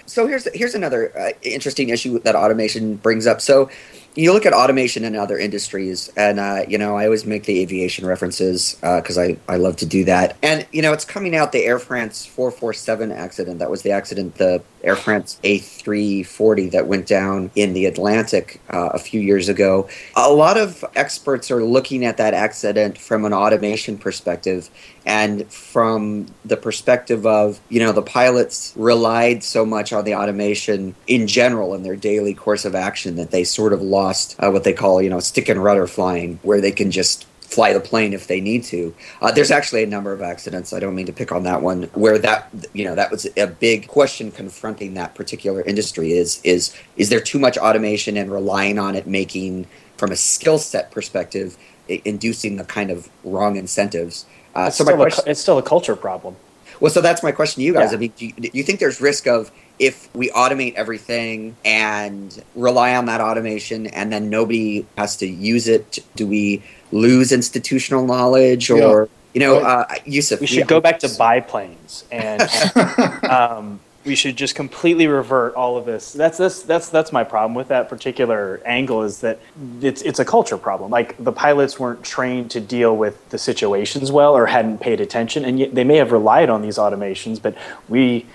[0.06, 3.40] So here's here's another uh, interesting issue that automation brings up.
[3.40, 3.70] So
[4.16, 7.60] you look at automation in other industries, and uh, you know I always make the
[7.60, 10.36] aviation references because I I love to do that.
[10.42, 13.58] And you know it's coming out the Air France 447 accident.
[13.60, 18.90] That was the accident, the Air France A340 that went down in the Atlantic uh,
[18.92, 19.88] a few years ago.
[20.16, 24.70] A lot of experts are looking at that accident from an automation perspective
[25.06, 30.94] and from the perspective of you know the pilots relied so much on the automation
[31.06, 34.64] in general in their daily course of action that they sort of lost uh, what
[34.64, 38.12] they call you know stick and rudder flying where they can just fly the plane
[38.12, 41.12] if they need to uh, there's actually a number of accidents i don't mean to
[41.12, 45.14] pick on that one where that you know that was a big question confronting that
[45.16, 50.12] particular industry is is is there too much automation and relying on it making from
[50.12, 51.56] a skill set perspective
[51.90, 55.30] i- inducing the kind of wrong incentives uh, It's, so my still a, question, cu-
[55.30, 56.36] it's still a culture problem.
[56.80, 57.90] well, so that's my question to you guys.
[57.92, 57.96] Yeah.
[57.96, 62.42] I mean, do you, do you think there's risk of if we automate everything and
[62.56, 66.00] rely on that automation, and then nobody has to use it?
[66.16, 70.40] Do we lose institutional knowledge, or you know, uh, Yusuf?
[70.40, 72.42] We you should know, go back to biplanes and
[73.24, 76.12] um, we should just completely revert all of this.
[76.12, 79.38] That's this that's that's my problem with that particular angle is that
[79.82, 80.90] it's it's a culture problem.
[80.90, 85.44] Like the pilots weren't trained to deal with the situations well or hadn't paid attention,
[85.44, 87.54] and yet they may have relied on these automations, but
[87.88, 88.26] we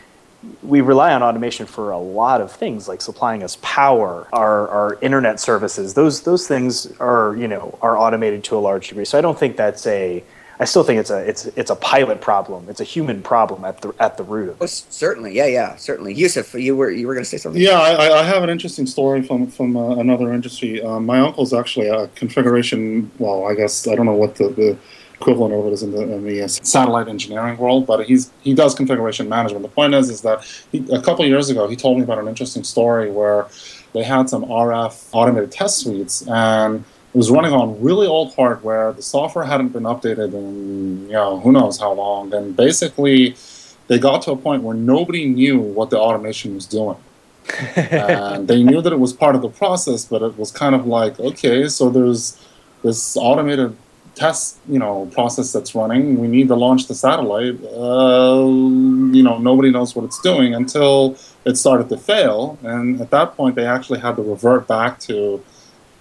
[0.63, 4.97] we rely on automation for a lot of things like supplying us power our, our
[5.01, 9.17] internet services those those things are you know are automated to a large degree so
[9.17, 10.23] i don't think that's a
[10.57, 12.69] I still think it's a it's it's a pilot problem.
[12.69, 14.69] It's a human problem at the at the root of Oh, it.
[14.69, 16.13] s- certainly, yeah, yeah, certainly.
[16.13, 17.61] Yusuf, you were you were going to say something?
[17.61, 20.81] Yeah, I, I have an interesting story from from uh, another industry.
[20.81, 23.11] Um, my uncle's actually a configuration.
[23.19, 24.77] Well, I guess I don't know what the, the
[25.19, 28.53] equivalent of it is in the, in the uh, satellite engineering world, but he's he
[28.53, 29.63] does configuration management.
[29.63, 32.27] The point is, is that he, a couple years ago he told me about an
[32.27, 33.47] interesting story where
[33.93, 38.91] they had some RF automated test suites and it was running on really old hardware.
[38.91, 43.35] The software hadn't been updated in you know who knows how long, and basically
[43.87, 46.97] they got to a point where nobody knew what the automation was doing
[47.75, 50.87] and they knew that it was part of the process, but it was kind of
[50.87, 52.39] like, okay, so there's
[52.83, 53.75] this automated
[54.15, 56.17] test, you know, process that's running.
[56.19, 57.63] We need to launch the satellite.
[57.63, 58.45] Uh,
[59.15, 63.35] you know, nobody knows what it's doing until it started to fail, and at that
[63.35, 65.43] point, they actually had to revert back to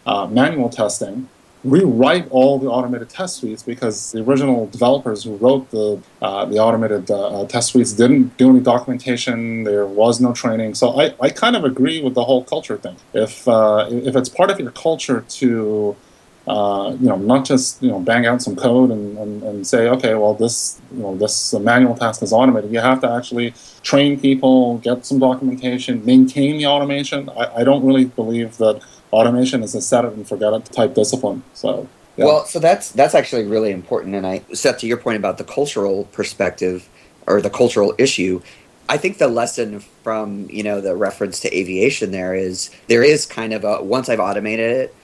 [0.07, 1.29] uh, manual testing.
[1.65, 6.59] Rewrite all the automated test suites because the original developers who wrote the uh, the
[6.59, 9.65] automated uh, uh, test suites didn't do any documentation.
[9.65, 10.75] There was no training.
[10.75, 12.97] So I, I kind of agree with the whole culture thing.
[13.15, 15.97] If uh, if it's part of your culture to
[16.47, 19.89] uh, you know not just you know bang out some code and, and, and say
[19.89, 22.71] okay well this you know this manual task is automated.
[22.73, 27.29] You have to actually train people, get some documentation, maintain the automation.
[27.31, 30.95] I, I don't really believe that automation is a set it and forget it type
[30.95, 31.43] discipline.
[31.55, 32.27] So yeah.
[32.27, 35.45] Well, so that's that's actually really important, and I Seth, to your point about the
[35.45, 36.89] cultural perspective
[37.27, 38.41] or the cultural issue.
[38.89, 43.27] I think the lesson from you know the reference to aviation there is there is
[43.27, 44.95] kind of a once I've automated it,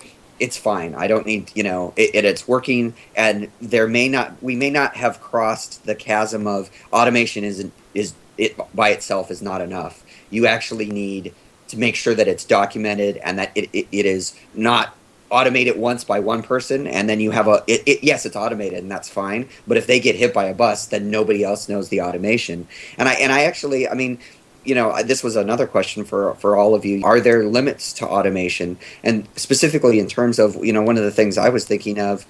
[0.41, 0.95] it's fine.
[0.95, 4.71] I don't need you know it, it, it's working, and there may not we may
[4.71, 10.05] not have crossed the chasm of automation isn't is it by itself is not enough.
[10.31, 11.35] You actually need
[11.69, 14.97] to make sure that it's documented and that it, it, it is not
[15.31, 18.81] automated once by one person and then you have a it, it, yes it's automated
[18.81, 21.89] and that's fine but if they get hit by a bus then nobody else knows
[21.89, 22.67] the automation
[22.99, 24.19] and i and i actually i mean
[24.65, 27.05] you know this was another question for for all of you.
[27.05, 28.79] Are there limits to automation?
[29.03, 32.27] And specifically in terms of you know one of the things i was thinking of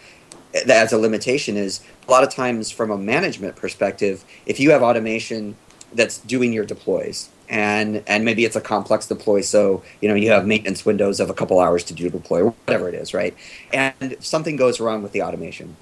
[0.69, 4.83] as a limitation is a lot of times from a management perspective if you have
[4.83, 5.57] automation
[5.93, 10.31] that's doing your deploys and and maybe it's a complex deploy so you know you
[10.31, 13.37] have maintenance windows of a couple hours to do a deploy whatever it is right?
[13.73, 15.77] And something goes wrong with the automation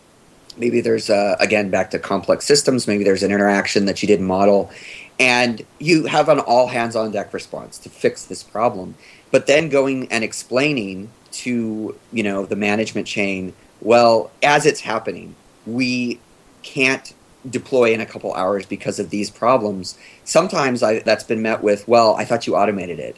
[0.56, 4.26] maybe there's uh, again back to complex systems maybe there's an interaction that you didn't
[4.26, 4.70] model
[5.18, 8.94] and you have an all hands on deck response to fix this problem.
[9.31, 15.37] But then going and explaining to you know the management chain well as it's happening
[15.66, 16.18] we
[16.62, 17.12] can't
[17.48, 19.96] deploy in a couple hours because of these problems.
[20.24, 23.16] Sometimes I, that's been met with well i thought you automated it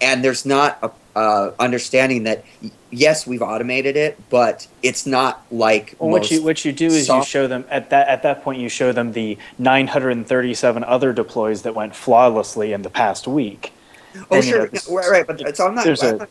[0.00, 2.44] and there's not a uh, understanding that
[2.90, 7.08] yes we've automated it but it's not like Well, what you what you do is
[7.08, 11.62] you show them at that at that point you show them the 937 other deploys
[11.62, 13.72] that went flawlessly in the past week.
[14.30, 15.26] Oh, And, you sure, know, no, right, right.
[15.26, 15.84] But so I'm not.
[15.84, 16.28] there's I'm a- not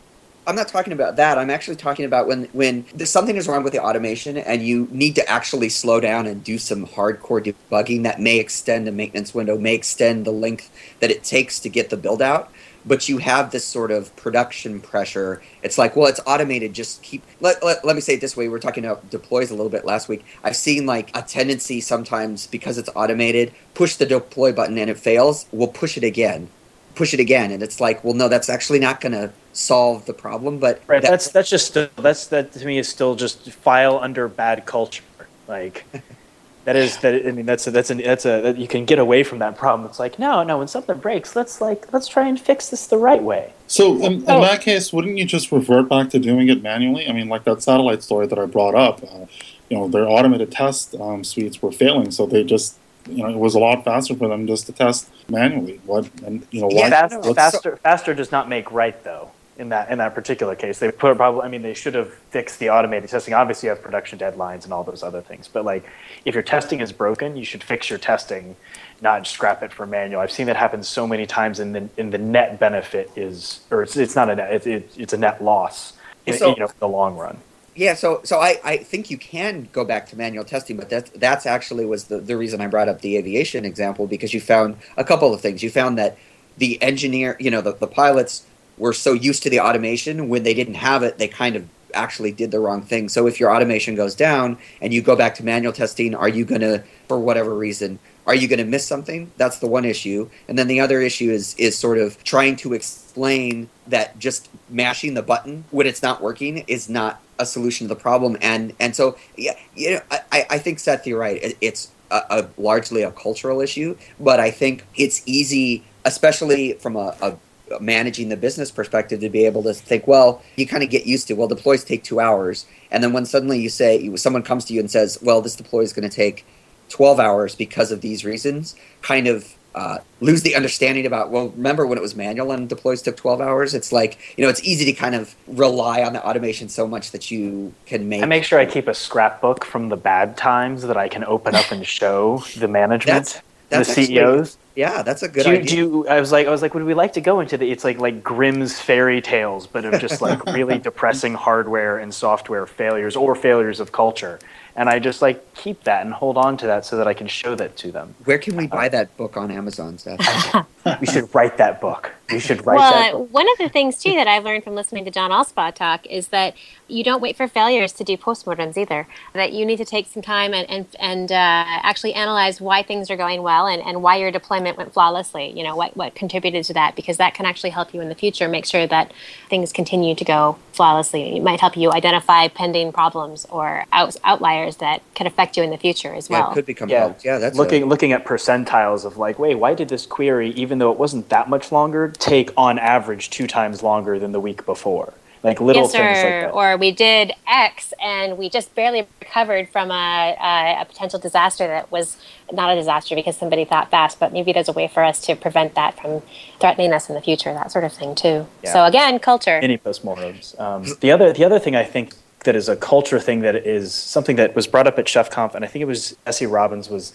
[0.48, 1.40] I'm not talking about that.
[1.40, 5.16] I'm actually talking about when when something is wrong with the automation, and you need
[5.16, 9.58] to actually slow down and do some hardcore debugging that may extend the maintenance window,
[9.58, 12.52] may extend the length that it takes to get the build out.
[12.86, 15.42] But you have this sort of production pressure.
[15.64, 16.74] It's like, well, it's automated.
[16.74, 17.24] Just keep.
[17.42, 18.46] Let, let, let me say it this way.
[18.46, 20.24] We were talking about deploys a little bit last week.
[20.44, 25.00] I've seen like a tendency sometimes because it's automated, push the deploy button and it
[25.00, 25.48] fails.
[25.52, 26.50] We'll push it again
[26.96, 30.14] push it again and it's like well no that's actually not going to solve the
[30.14, 31.02] problem but Right.
[31.02, 34.66] that- That's that's just still, that's that to me is still just file under bad
[34.66, 35.04] culture.
[35.48, 35.86] Like
[36.66, 37.28] that is that.
[37.28, 39.56] I mean, that's a, that's a, that's a that you can get away from that
[39.56, 39.88] problem.
[39.88, 40.58] It's like no, no.
[40.58, 43.54] When something breaks, let's like let's try and fix this the right way.
[43.68, 44.42] So in, in Oh.
[44.42, 47.08] that case, wouldn't you just revert back to doing it manually?
[47.08, 49.04] I mean, like that satellite story that I brought up.
[49.04, 49.26] Uh,
[49.70, 53.38] you know, their automated test um, suites were failing, so they just you know it
[53.38, 55.80] was a lot faster for them just to test manually.
[55.86, 56.88] What and you know why?
[56.88, 59.32] Yeah, Fast, no, faster faster does not make right though.
[59.58, 61.44] In that in that particular case, they put probably.
[61.44, 63.34] I mean, they should have fixed the automated testing.
[63.34, 65.48] Obviously, you have production deadlines and all those other things.
[65.48, 65.86] But like,
[66.26, 68.58] if your testing is broken, you should fix your testing,
[69.02, 70.20] not scrap it for manual.
[70.20, 73.84] I've seen that happen so many times, and the in the net benefit is, or
[73.84, 74.52] it's it's not a net.
[74.52, 75.94] It, it, it's a net loss.
[76.26, 77.38] In, So- you know, in the long run.
[77.76, 81.10] Yeah so so I, I think you can go back to manual testing but that's
[81.12, 84.78] that's actually was the, the reason i brought up the aviation example because you found
[84.98, 85.62] a couple of things.
[85.62, 86.18] You found that
[86.58, 88.46] the engineer you know the, the pilots
[88.78, 92.32] were so used to the automation when they didn't have it they kind of actually
[92.32, 93.08] did the wrong thing.
[93.08, 96.46] So if your automation goes down and you go back to manual testing are you
[96.46, 99.32] going to for whatever reason are you going to miss something?
[99.38, 100.30] That's the one issue.
[100.48, 105.14] And then the other issue is is sort of trying to explain that just mashing
[105.14, 108.38] the button when it's not working is not a solution to the problem.
[108.42, 111.42] And and so yeah, you know, I, I think Seth, you're right.
[111.42, 116.96] It, it's a, a largely a cultural issue, but I think it's easy, especially from
[116.96, 117.38] a, a
[117.80, 121.28] managing the business perspective to be able to think well you kind of get used
[121.28, 124.74] to well deploys take two hours and then when suddenly you say someone comes to
[124.74, 126.46] you and says well this deploy is going to take
[126.90, 131.86] 12 hours because of these reasons kind of uh, lose the understanding about well remember
[131.86, 134.86] when it was manual and deploys took 12 hours it's like you know it's easy
[134.86, 138.46] to kind of rely on the automation so much that you can make I make
[138.46, 141.86] sure I keep a scrapbook from the bad times that I can open up and
[141.86, 144.58] show the management, That's- that's the actually- CEOs.
[144.76, 146.74] yeah that's a good do you, idea do you, I was like, I was like,
[146.74, 147.70] would we like to go into the?
[147.72, 152.66] It's like like Grimm's fairy tales, but of just like really depressing hardware and software
[152.68, 154.40] failures or failures of culture.
[154.76, 157.28] And I just like keep that and hold on to that so that I can
[157.28, 158.16] show that to them.
[158.26, 160.20] where can we uh, buy that book on amazon Seth?
[161.02, 162.14] We should write that book.
[162.32, 163.14] We should write that.
[163.14, 163.34] well, Book.
[163.34, 166.30] one of the things too that I've learned from listening to John Allspaw talk is
[166.30, 166.56] that
[166.88, 169.08] you don't wait for failures to do postmortems either.
[169.34, 173.10] That you need to take some time and and, and uh, actually analyze why things
[173.10, 175.52] are going well and, and why your deployment went flawlessly.
[175.58, 178.16] You know what what contributed to that because that can actually help you in the
[178.16, 179.12] future make sure that
[179.50, 181.38] things continue to go flawlessly.
[181.38, 185.70] It might help you identify pending problems or out, outliers that could affect you in
[185.70, 186.52] the future as yeah well.
[186.52, 189.74] it could become Yeah, yeah that's looking a, looking at percentiles of like, wait, why
[189.74, 193.84] did this query, even though it wasn't that much longer, take on average two times
[193.84, 195.14] longer than the week before?
[195.44, 196.52] Like little yes, things like or, that.
[196.54, 201.68] or we did X and we just barely recovered from a, a, a potential disaster
[201.68, 202.18] that was
[202.52, 205.36] not a disaster because somebody thought fast, but maybe there's a way for us to
[205.36, 206.24] prevent that from
[206.60, 208.48] threatening us in the future, that sort of thing too.
[208.64, 208.74] Yeah.
[208.74, 209.60] So again, culture.
[209.62, 210.60] any postmortems.
[210.60, 213.94] Um, the other the other thing I think that is a culture thing that is
[213.94, 216.90] something that was brought up at Chef Conf, and I think it was Jesse Robbins
[216.90, 217.14] was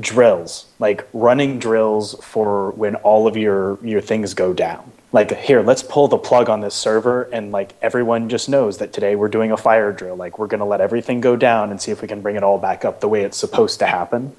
[0.00, 4.92] drills, like running drills for when all of your your things go down.
[5.12, 8.92] Like here, let's pull the plug on this server, and like everyone just knows that
[8.92, 10.16] today we're doing a fire drill.
[10.16, 12.42] Like we're going to let everything go down and see if we can bring it
[12.42, 14.36] all back up the way it's supposed to happen.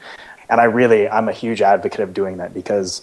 [0.49, 3.01] And I really, I'm a huge advocate of doing that because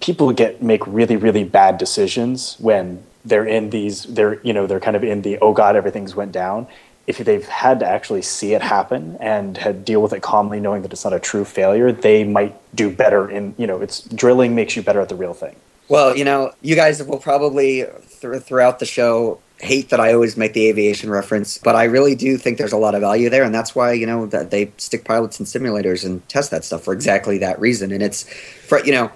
[0.00, 4.80] people get make really really bad decisions when they're in these they're you know they're
[4.80, 6.66] kind of in the oh god everything's went down
[7.08, 10.82] if they've had to actually see it happen and had deal with it calmly knowing
[10.82, 14.54] that it's not a true failure they might do better in you know it's drilling
[14.54, 15.56] makes you better at the real thing
[15.88, 17.86] Well, you know, you guys will probably
[18.20, 22.14] th- throughout the show hate that I always make the aviation reference, but I really
[22.14, 24.70] do think there's a lot of value there, and that's why you know that they
[24.76, 27.90] stick pilots in simulators and test that stuff for exactly that reason.
[27.90, 28.24] And it's
[28.66, 29.10] for you know.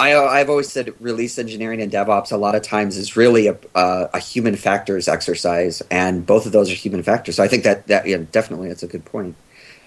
[0.00, 3.56] I, I've always said release engineering and DevOps a lot of times is really a,
[3.74, 7.36] a human factors exercise, and both of those are human factors.
[7.36, 9.36] So I think that that yeah, definitely that's a good point.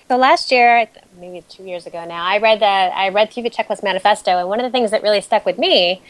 [0.10, 0.88] So last year,
[1.19, 4.47] maybe two years ago now, I read the I read through the checklist manifesto, and
[4.47, 6.02] one of the things that really stuck with me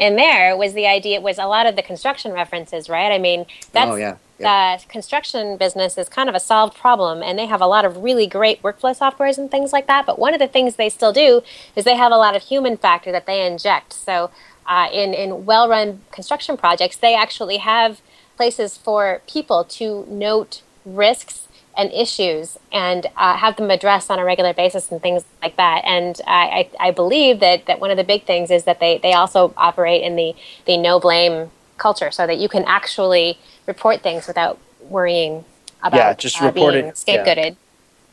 [0.00, 3.12] in there was the idea was a lot of the construction references, right?
[3.12, 7.38] I mean, that's oh yeah, the construction business is kind of a solved problem and
[7.38, 10.32] they have a lot of really great workflow softwares and things like that but one
[10.32, 11.42] of the things they still do
[11.76, 14.30] is they have a lot of human factor that they inject so
[14.66, 18.00] uh, in, in well-run construction projects they actually have
[18.36, 24.24] places for people to note risks and issues and uh, have them addressed on a
[24.24, 25.82] regular basis and things like that.
[25.84, 28.98] And I, I, I believe that, that one of the big things is that they,
[28.98, 30.34] they also operate in the,
[30.66, 35.44] the no blame culture so that you can actually report things without worrying
[35.82, 37.24] about Yeah, just uh, report being it, yeah.
[37.24, 37.56] scapegoated.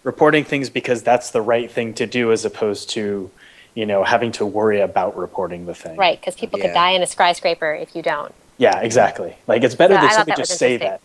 [0.04, 3.32] reporting things because that's the right thing to do as opposed to
[3.76, 6.64] you know having to worry about reporting the thing Right, because people Yeah.
[6.68, 8.34] could die in a skyscraper if you don't.
[8.58, 9.38] Yeah, exactly.
[9.48, 11.02] Like it's better So I that thought somebody just say that.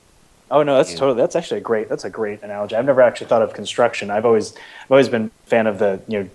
[0.50, 0.98] Oh no, that's Yeah.
[0.98, 2.76] totally that's actually a great that's a great analogy.
[2.76, 4.10] I've never actually thought of construction.
[4.10, 6.28] I've always I've always been a fan of the you know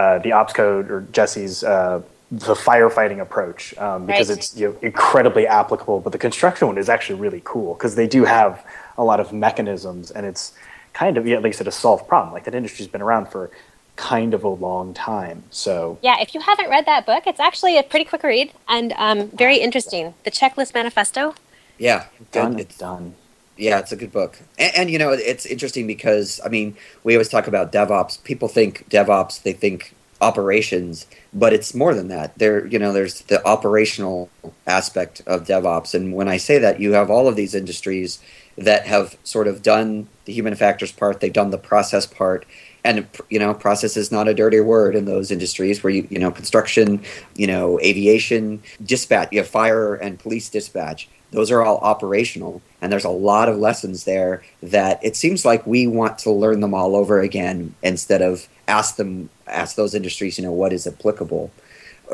[0.00, 4.38] uh, the Opscode or Jesse's uh, the firefighting approach um, because Right.
[4.38, 6.00] it's you know, incredibly applicable.
[6.00, 8.62] But the construction one is actually really cool because they do have
[8.98, 10.52] a lot of mechanisms and it's
[10.92, 12.34] kind of yeah, at least at a solved problem.
[12.34, 13.50] Like that industry's been around for
[13.94, 15.44] kind of a long time.
[15.50, 18.92] So Yeah, if you haven't read that book, it's actually a pretty quick read and
[18.98, 20.12] um, very interesting.
[20.24, 21.34] The Checklist Manifesto.
[21.78, 22.60] yeah, done Good.
[22.60, 23.14] it's done.
[23.56, 24.38] Yeah, it's a good book.
[24.58, 28.22] And, and you know, it's interesting because I mean, we always talk about DevOps.
[28.24, 32.38] People think DevOps, they think operations, but it's more than that.
[32.38, 34.30] There, you know, there's the operational
[34.66, 38.18] aspect of DevOps, and when I say that, you have all of these industries
[38.56, 42.46] that have sort of done the human factors part, they've done the process part,
[42.84, 46.18] and you know, process is not a dirty word in those industries where you, you
[46.18, 47.02] know, construction,
[47.34, 52.92] you know, aviation, dispatch, you have fire and police dispatch those are all operational and
[52.92, 56.74] there's a lot of lessons there that it seems like we want to learn them
[56.74, 61.50] all over again instead of ask them ask those industries you know what is applicable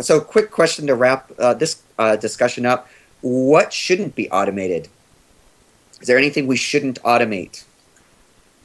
[0.01, 2.89] so quick question to wrap uh, this uh, discussion up
[3.23, 4.89] what shouldn't be automated
[6.01, 7.65] Is there anything we shouldn't automate?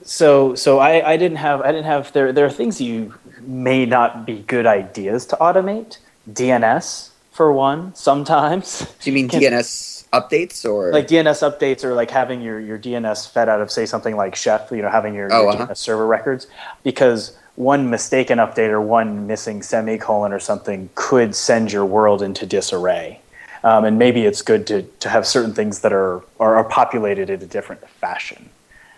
[0.04, 2.12] So, so I, I didn't have, I didn't have.
[2.14, 6.00] There, there are things you may not be good ideas to automate.
[6.30, 8.92] DNS for one, sometimes.
[9.02, 12.78] Do you mean Can- DNS updates or like DNS updates or like having your, your
[12.78, 15.68] DNS fed out of say something like Chef, you know, having your, Oh, your uh-huh.
[15.68, 16.48] DNS server records,
[16.84, 22.46] because one mistaken update or one missing semicolon or something could send your world into
[22.46, 23.20] disarray.
[23.64, 27.30] Um, and maybe it's good to, to have certain things that are, are, are populated
[27.30, 28.50] in a different fashion.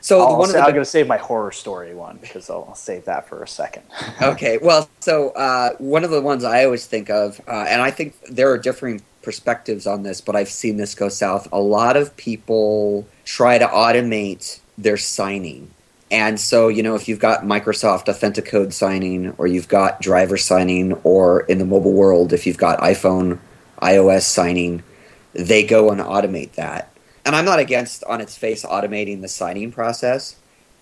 [0.02, 2.66] So I'll, one of the, I'm going to save my horror story one because I'll,
[2.70, 3.84] I'll save that for a second.
[4.22, 7.91] okay well so uh, one of the ones i always think of uh, and i
[7.91, 11.47] think there are differing perspectives on this but i've seen this go south.
[11.52, 15.72] A lot of people try to automate their signing.
[16.12, 20.93] And so you know if you've got microsoft authenticode signing or you've got driver signing
[21.04, 23.38] or in the mobile world if you've got iphone
[23.82, 24.84] ios signing
[25.34, 26.91] they go and automate that
[27.30, 30.36] and i'm not against on its face automating the signing process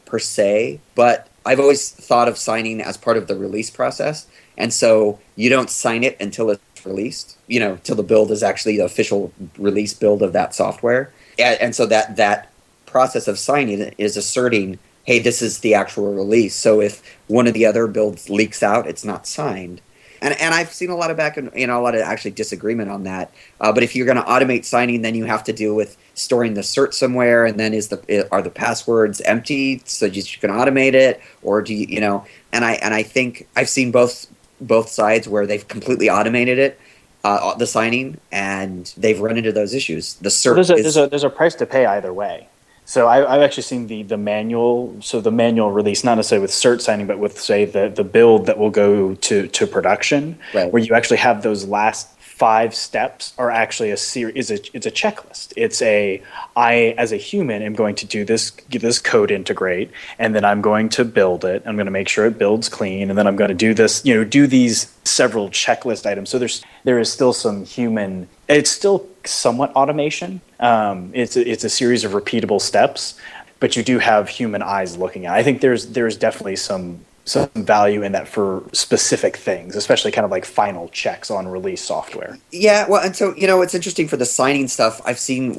[0.07, 4.25] per se, but I've always thought of signing as part of the release process.
[4.57, 8.41] And so you don't sign it until it's released, you know, till the build is
[8.41, 11.11] actually the official release build of that software.
[11.37, 12.51] And, so that that
[12.87, 16.55] process of signing is asserting, hey, this is the actual release.
[16.55, 19.81] So if one of the other builds leaks out, it's not signed.
[20.21, 22.31] And, and I've seen a lot of back and you know a lot of actually
[22.31, 23.31] disagreement on that.
[23.61, 26.53] Uh, but if you're going to automate signing, then you have to deal with storing
[26.53, 30.93] the cert somewhere, and then is the are the passwords empty so you can automate
[30.93, 32.25] it, or do you you know?
[32.51, 34.27] And I and I think I've seen both
[34.59, 36.79] both sides where they've completely automated it,
[37.23, 40.15] uh, the signing, and they've run into those issues.
[40.15, 42.47] The cert there's, a, is there's, a, there's a price to pay either way.
[42.87, 46.51] So I, I've actually seen the, the manual, so the manual release, not necessarily with
[46.51, 50.71] cert signing, but with say the, the build that will go to, to production, Right.
[50.71, 52.07] where you actually have those last
[52.37, 54.35] five steps are actually a series.
[54.35, 55.53] Is a it's a checklist.
[55.57, 56.21] It's a
[56.55, 60.45] I as a human am going to do this, give this code integrate, and then
[60.45, 61.63] I'm going to build it.
[61.65, 64.05] I'm going to make sure it builds clean, and then I'm going to do this.
[64.05, 66.29] You know, do these several checklist items.
[66.29, 68.27] So there's there is still some human.
[68.47, 70.41] It's still somewhat automation.
[70.59, 73.19] Um, it's a, it's a series of repeatable steps,
[73.59, 75.35] but you do have human eyes looking at.
[75.35, 75.39] it.
[75.39, 80.23] I think there's there's definitely some some value in that for specific things, especially kind
[80.23, 82.37] of like final checks on release software.
[82.51, 85.01] Yeah, well, and so you know, it's interesting for the signing stuff.
[85.05, 85.53] I've seen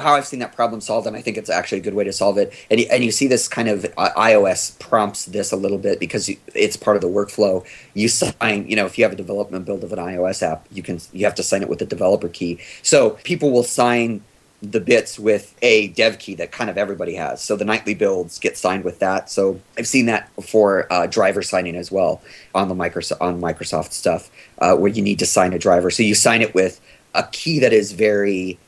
[0.00, 2.12] how I've seen that problem solved, and I think it's actually a good way to
[2.12, 2.52] solve it.
[2.70, 6.30] And and you see this kind of uh, iOS prompts this a little bit because
[6.54, 7.64] it's part of the workflow.
[7.94, 10.82] You sign, you know, if you have a development build of an iOS app, you
[10.82, 12.58] can you have to sign it with the developer key.
[12.82, 14.22] So people will sign
[14.70, 17.42] the bits with a dev key that kind of everybody has.
[17.42, 19.30] So the nightly builds get signed with that.
[19.30, 22.22] So I've seen that for uh, driver signing as well
[22.54, 25.90] on the Microsoft on Microsoft stuff, uh, where you need to sign a driver.
[25.90, 26.80] So you sign it with
[27.14, 28.58] a key that is very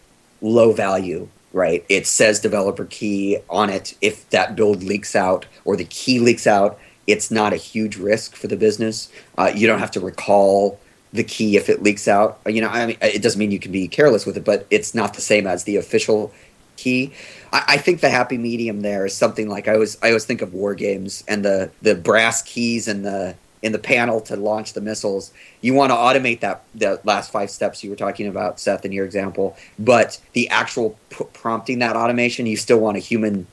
[0.40, 1.28] low value.
[1.52, 3.96] Right, it says developer key on it.
[4.02, 8.36] If that build leaks out or the key leaks out, it's not a huge risk
[8.36, 9.10] for the business.
[9.38, 10.78] Uh, you don't have to recall
[11.16, 12.38] the key if it leaks out.
[12.46, 14.94] You know, I mean, it doesn't mean you can be careless with it, but it's
[14.94, 16.32] not the same as the official
[16.76, 17.12] key.
[17.52, 20.42] I, I think the happy medium there is something like I always I always think
[20.42, 24.74] of war games and the the brass keys and the in the panel to launch
[24.74, 25.32] the missiles.
[25.62, 28.92] You want to automate that the last five steps you were talking about, Seth, in
[28.92, 29.56] your example.
[29.78, 33.46] But the actual p- prompting that automation, you still want a human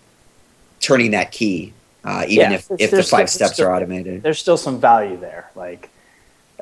[0.81, 1.71] turning that key,
[2.03, 4.21] uh, even Yeah, if, if the five still- steps still- are automated.
[4.21, 5.49] There's still some value there.
[5.55, 5.89] Like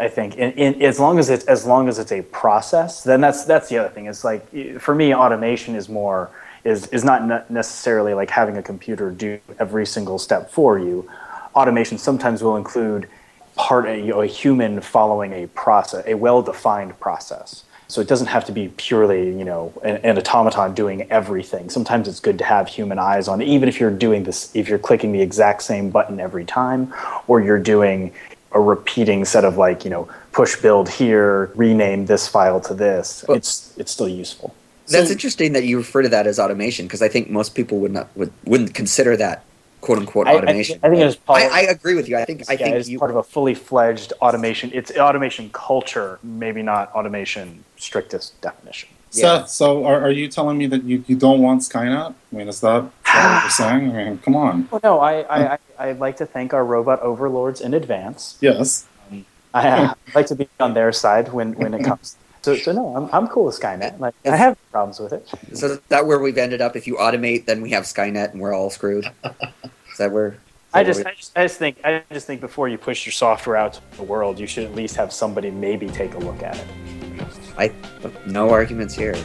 [0.01, 3.21] I think, in, in, as long as it's as long as it's a process, then
[3.21, 4.07] that's that's the other thing.
[4.07, 4.43] It's like
[4.79, 6.29] for me, automation is more
[6.63, 11.09] is is not ne- necessarily like having a computer do every single step for you.
[11.55, 13.07] Automation sometimes will include
[13.55, 17.63] part a, you know, a human following a process, a well-defined process.
[17.87, 21.69] So it doesn't have to be purely, you know, an, an automaton doing everything.
[21.69, 24.69] Sometimes it's good to have human eyes on, it, even if you're doing this, if
[24.69, 26.93] you're clicking the exact same button every time,
[27.27, 28.13] or you're doing
[28.53, 33.23] a repeating set of like, you know, push build here, rename this file to this.
[33.27, 34.53] Well- it's it's still useful.
[34.87, 37.77] That's So- interesting that you refer to that as automation because I think most people
[37.79, 39.43] would not would wouldn't consider that
[39.79, 40.79] quote unquote I- I automation.
[40.83, 42.17] I think it's part- I, I agree with you.
[42.17, 44.69] I think I yeah, think it's you, part of a fully fledged automation.
[44.73, 48.89] It's automation culture, maybe not automation strictest definition.
[49.13, 49.39] Yeah.
[49.39, 52.13] Seth, so are, are you telling me that you, you don't want Skynet?
[52.31, 53.95] I mean, is that, is that what you're saying?
[53.95, 54.67] I mean, come on.
[54.71, 58.37] Well, no, I, I, I, I'd like to thank our robot overlords in advance.
[58.41, 58.87] Yes.
[59.53, 62.15] I, uh, like to be on their side when, when it comes.
[62.41, 63.99] So, so no, I'm, I'm cool with Skynet.
[63.99, 65.29] Like, I have problems with it.
[65.53, 66.75] so is that where we've ended up.
[66.75, 69.05] If you automate, then we have Skynet and we're all screwed.
[69.23, 70.29] Is that where?
[70.29, 70.35] is
[70.73, 73.13] I just, where I just, I just think, I just think before you push your
[73.13, 76.41] software out to the world, you should at least have somebody maybe take a look
[76.41, 76.67] at it.
[77.57, 77.71] I
[78.25, 79.15] no arguments here.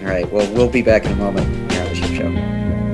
[0.00, 0.30] All right.
[0.30, 2.85] Well, we'll be back in a moment here on the ship show.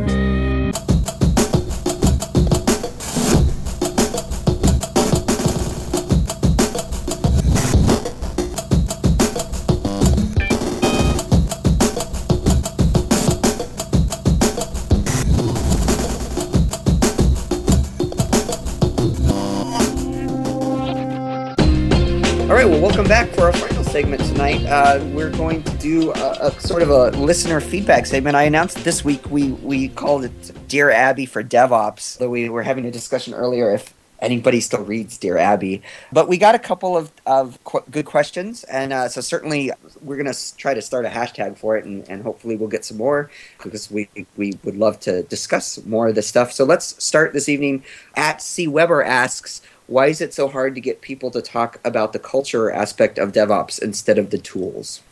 [24.42, 24.66] Tonight.
[24.66, 28.34] Uh, we're going to do a, a sort of a listener feedback segment.
[28.34, 32.18] I announced this week we we called it Dear Abby for DevOps.
[32.18, 35.80] Though we were having a discussion earlier if anybody still reads Dear Abby,
[36.12, 39.70] but we got a couple of, of qu- good questions, and uh, so certainly
[40.00, 42.84] we're going to try to start a hashtag for it, and, and hopefully we'll get
[42.84, 46.52] some more because we we would love to discuss more of this stuff.
[46.52, 47.84] So let's start this evening.
[48.16, 52.12] At C Weber asks why is it so hard to get people to talk about
[52.12, 55.02] the culture aspect of DevOps instead of the tools?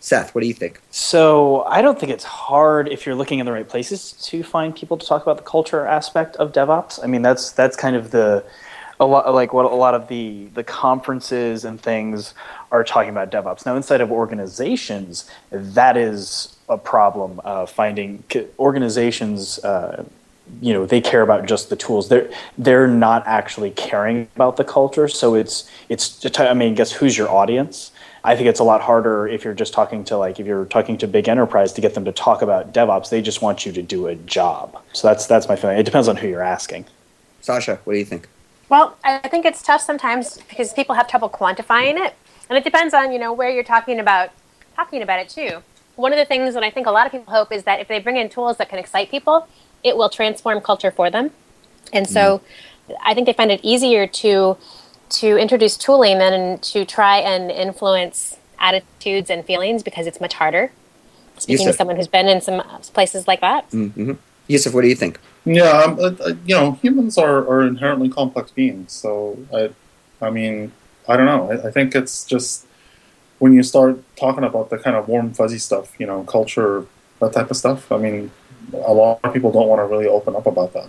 [0.00, 0.80] Seth, what do you think?
[0.90, 4.74] So I don't think it's hard if you're looking in the right places to find
[4.74, 7.02] people to talk about the culture aspect of DevOps.
[7.02, 8.44] I mean, that's that's kind of the
[8.98, 12.34] a lot like what a lot of the the conferences and things
[12.72, 13.64] are talking about DevOps.
[13.64, 17.40] Now, inside of organizations, that is a problem.
[17.44, 18.24] Uh, finding
[18.58, 19.60] organizations.
[19.60, 20.04] Uh,
[20.60, 22.08] you know they care about just the tools.
[22.08, 25.08] They're they're not actually caring about the culture.
[25.08, 27.92] So it's it's i mean guess who's your audience?
[28.24, 30.96] I think it's a lot harder if you're just talking to like if you're talking
[30.98, 33.82] to big enterprise to get them to talk about devops they just want you to
[33.82, 34.80] do a job.
[34.92, 35.78] So that's that's my feeling.
[35.78, 36.86] It depends on who you're asking.
[37.42, 38.28] Sascha what do you think?
[38.68, 42.14] Well, I think it's tough sometimes because people have trouble quantifying it,
[42.48, 44.30] and it depends on you know where you're talking about
[44.76, 45.62] talking about it too.
[45.96, 47.88] One of the things that I think a lot of people hope is that if
[47.88, 49.46] they bring in tools that can excite people,
[49.82, 51.30] it will transform culture for them.
[51.92, 52.40] And so,
[53.02, 54.56] I think they find it easier to
[55.10, 60.72] to introduce tooling than to try and influence attitudes and feelings because it's much harder.
[61.38, 61.74] Speaking Yusuf.
[61.74, 62.62] to someone who's been in some
[62.94, 63.68] places like that.
[63.70, 64.12] Mm-hmm.
[64.46, 65.18] Yusuf, what do you think?
[65.44, 68.92] Yeah, um, uh, uh, you know, humans are, are inherently complex beings.
[68.92, 69.70] So, I,
[70.24, 70.72] I mean,
[71.08, 71.50] I don't know.
[71.50, 72.66] I, I think it's just
[73.38, 76.86] when you start talking about the kind of warm, fuzzy stuff, you know, culture,
[77.18, 77.90] that type of stuff.
[77.90, 78.30] I mean,
[78.72, 80.88] a lot of people don't want to really open up about that.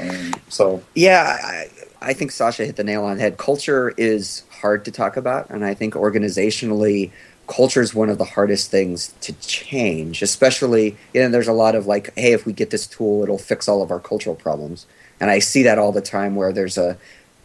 [0.00, 1.68] Um, so, Yeah, I,
[2.00, 3.38] I think Sascha hit the nail on the head.
[3.38, 7.10] Culture is hard to talk about, and I think organizationally,
[7.46, 10.22] culture is one of the hardest things to change.
[10.22, 13.38] Especially, you know, there's a lot of like, hey, if we get this tool, it'll
[13.38, 14.86] fix all of our cultural problems,
[15.20, 16.96] and I see that all the time where there's a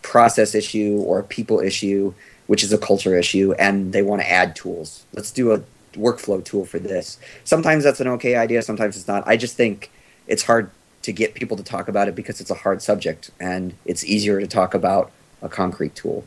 [0.02, 2.14] process issue or a people issue,
[2.48, 5.04] which is a culture issue, and they want to add tools.
[5.14, 5.64] Let's do a
[5.96, 7.18] workflow tool for this.
[7.44, 9.24] Sometimes that's an okay idea, sometimes it's not.
[9.28, 9.92] I just think
[10.28, 10.70] it's hard
[11.04, 14.40] to get people to talk about it because it's a hard subject and it's easier
[14.40, 16.24] to talk about a concrete tool.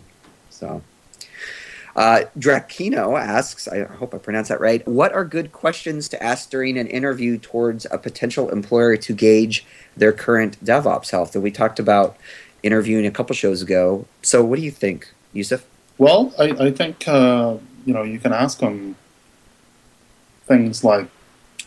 [0.51, 0.83] So,
[1.97, 4.87] uh, Drakino asks, I hope I pronounced that right.
[4.87, 9.67] What are good questions to ask during an interview towards a potential employer to gauge
[9.97, 11.35] their current DevOps health?
[11.35, 12.17] And we talked about
[12.63, 14.07] interviewing a couple shows ago.
[14.23, 15.65] So, what do you think, Yusuf?
[15.99, 18.97] well, I, I think, uh, you know, you can ask them
[20.49, 21.09] things like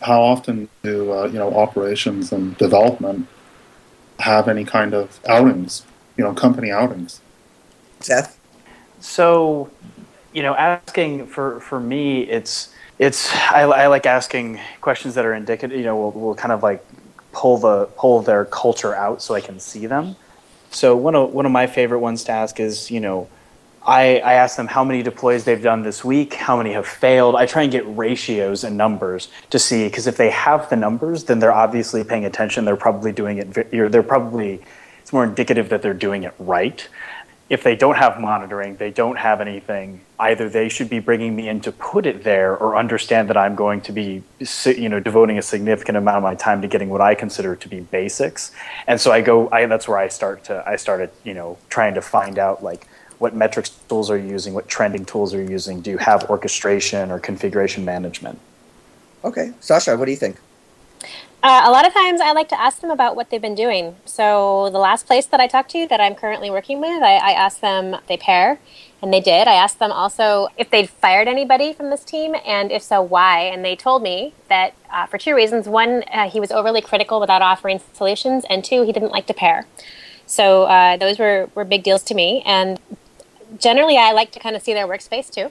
[0.00, 3.26] how often do, uh, you know, operations and development
[4.18, 5.84] have any kind of outings,
[6.16, 7.20] you know, company outings?
[8.00, 8.38] Seth?
[9.00, 9.70] So,
[10.32, 15.34] you know, asking for for me, it's it's I, I like asking questions that are
[15.34, 15.76] indicative.
[15.76, 16.84] You know, will will kind of like
[17.32, 20.16] pull the pull their culture out so I can see them.
[20.70, 23.28] So one of one of my favorite ones to ask is, you know,
[23.84, 27.34] I, I ask them how many deploys they've done this week, how many have failed.
[27.34, 31.24] I try and get ratios and numbers to see because if they have the numbers,
[31.24, 32.64] then they're obviously paying attention.
[32.64, 33.70] They're probably doing it.
[33.70, 34.62] They're probably
[35.00, 36.88] it's more indicative that they're doing it right.
[37.50, 40.00] If they don't have monitoring, they don't have anything.
[40.18, 43.54] Either they should be bringing me in to put it there, or understand that I'm
[43.54, 44.22] going to be,
[44.64, 47.68] you know, devoting a significant amount of my time to getting what I consider to
[47.68, 48.52] be basics.
[48.86, 49.50] And so I go.
[49.50, 50.62] I, that's where I start to.
[50.66, 52.86] I started, you know, trying to find out like
[53.22, 55.80] what metrics tools are you using, what trending tools are you using.
[55.80, 58.36] Do you have orchestration or configuration management?
[59.24, 59.52] Okay.
[59.60, 60.38] Sascha, what do you think?
[61.40, 63.94] Uh, a lot of times I like to ask them about what they've been doing.
[64.06, 67.30] So the last place that I talked to that I'm currently working with, I, I
[67.30, 68.58] asked them they pair,
[69.00, 69.46] and they did.
[69.46, 73.40] I asked them also if they'd fired anybody from this team, and if so, why.
[73.42, 77.20] And they told me that uh, for two reasons: one, uh, he was overly critical
[77.20, 79.66] without offering solutions, and two, he didn't like to pair.
[80.26, 82.42] So uh, those were, were big deals to me.
[82.46, 82.80] And
[83.58, 85.50] generally, I like to kind of see their workspace too,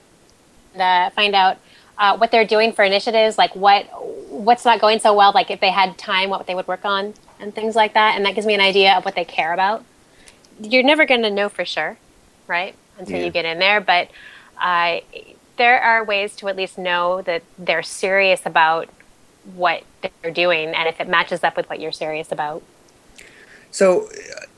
[0.74, 1.58] and, uh, find out
[1.98, 3.84] uh, what they're doing for initiatives, like what
[4.30, 7.14] what's not going so well, like if they had time, what they would work on,
[7.38, 8.16] and things like that.
[8.16, 9.84] And that gives me an idea of what they care about.
[10.60, 11.98] You're never going to know for sure,
[12.46, 13.26] right, until Yeah.
[13.26, 13.80] you get in there.
[13.80, 14.10] But
[14.60, 15.00] uh,
[15.58, 18.88] there are ways to at least know that they're serious about
[19.54, 19.82] what
[20.22, 22.62] they're doing and if it matches up with what you're serious about.
[23.70, 24.08] So,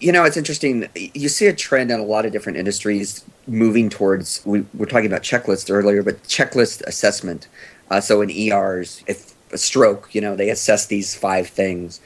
[0.01, 0.89] you know, it's interesting.
[0.95, 5.07] You see a trend in a lot of different industries moving towards, we were talking
[5.07, 7.49] about checklists earlier, but checklist assessment.
[7.91, 12.01] Uh, so in ERs, if a stroke, you know, they assess these five things.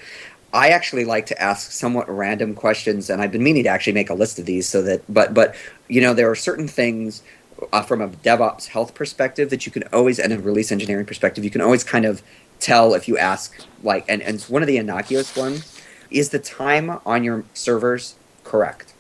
[0.53, 4.11] I actually like to ask somewhat random questions, and I've been meaning to actually make
[4.11, 5.55] a list of these so that, but, but,
[5.89, 7.23] you know, there are certain things
[7.73, 11.45] uh, from a DevOps health perspective that you can always, and a release engineering perspective,
[11.45, 12.23] you can always kind of
[12.61, 15.81] tell if you ask, like, and, and one of the innocuous ones
[16.11, 18.15] is the time on your servers
[18.45, 18.95] correct?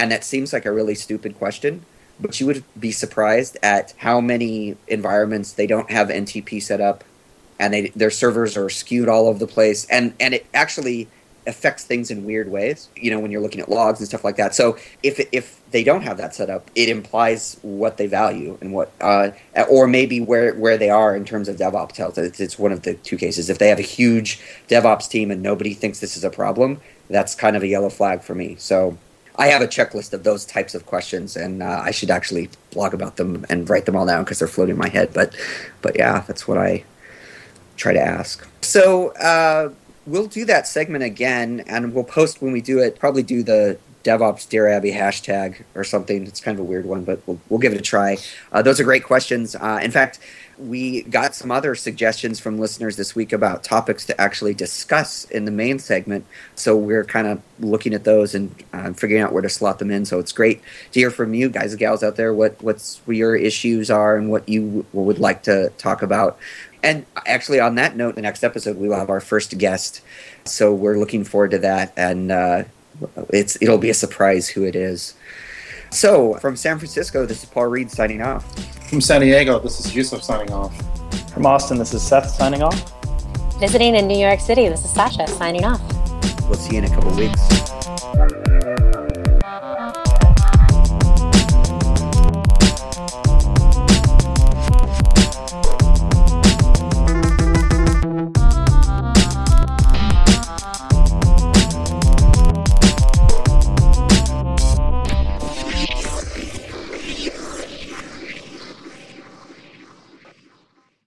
[0.00, 1.84] And that seems like a really stupid question,
[2.18, 7.04] but you would be surprised at how many environments they don't have NTP set up
[7.58, 9.84] and they, their servers are skewed all over the place.
[9.90, 11.08] And, and it actually
[11.46, 14.36] affects things in weird ways, you know, when you're looking at logs and stuff like
[14.36, 14.54] that.
[14.54, 18.72] So if, if they don't have that set up, it implies what they value and
[18.72, 19.32] what, uh,
[19.68, 22.16] or maybe where, where they are in terms of DevOps health.
[22.16, 23.50] It's, it's one of the two cases.
[23.50, 26.80] If they have a huge DevOps team and nobody thinks this is a problem,
[27.10, 28.56] that's kind of a yellow flag for me.
[28.58, 28.96] So
[29.40, 32.92] I have a checklist of those types of questions, and uh, I should actually blog
[32.92, 35.14] about them and write them all down because they're floating in my head.
[35.14, 35.34] But,
[35.80, 36.84] but yeah, that's what I
[37.78, 38.46] try to ask.
[38.60, 39.70] So uh,
[40.06, 42.98] we'll do that segment again, and we'll post when we do it.
[42.98, 46.26] Probably do the DevOps Dear Abby hashtag or something.
[46.26, 48.18] It's kind of a weird one, but we'll, we'll give it a try.
[48.52, 49.56] Uh, those are great questions.
[49.56, 50.18] Uh, in fact,
[50.60, 55.44] we got some other suggestions from listeners this week about topics to actually discuss in
[55.44, 56.26] the main segment.
[56.54, 59.90] So we're kind of looking at those and uh, figuring out where to slot them
[59.90, 60.04] in.
[60.04, 60.60] So it's great
[60.92, 64.16] to hear from you guys and gals out there what what's what your issues are
[64.16, 66.38] and what you would like to talk about.
[66.82, 70.00] And actually, on that note, the next episode we will have our first guest.
[70.44, 72.64] So we're looking forward to that, and uh,
[73.28, 75.14] it's it'll be a surprise who it is.
[75.90, 78.44] So from San Francisco, this is Paul Reed signing off.
[78.88, 80.74] From San Diego, this is Yusuf signing off.
[81.32, 82.92] From Austin, this is Seth signing off.
[83.58, 85.80] Visiting in New York City, this is Sascha signing off.
[86.48, 87.79] We'll see you in a couple weeks.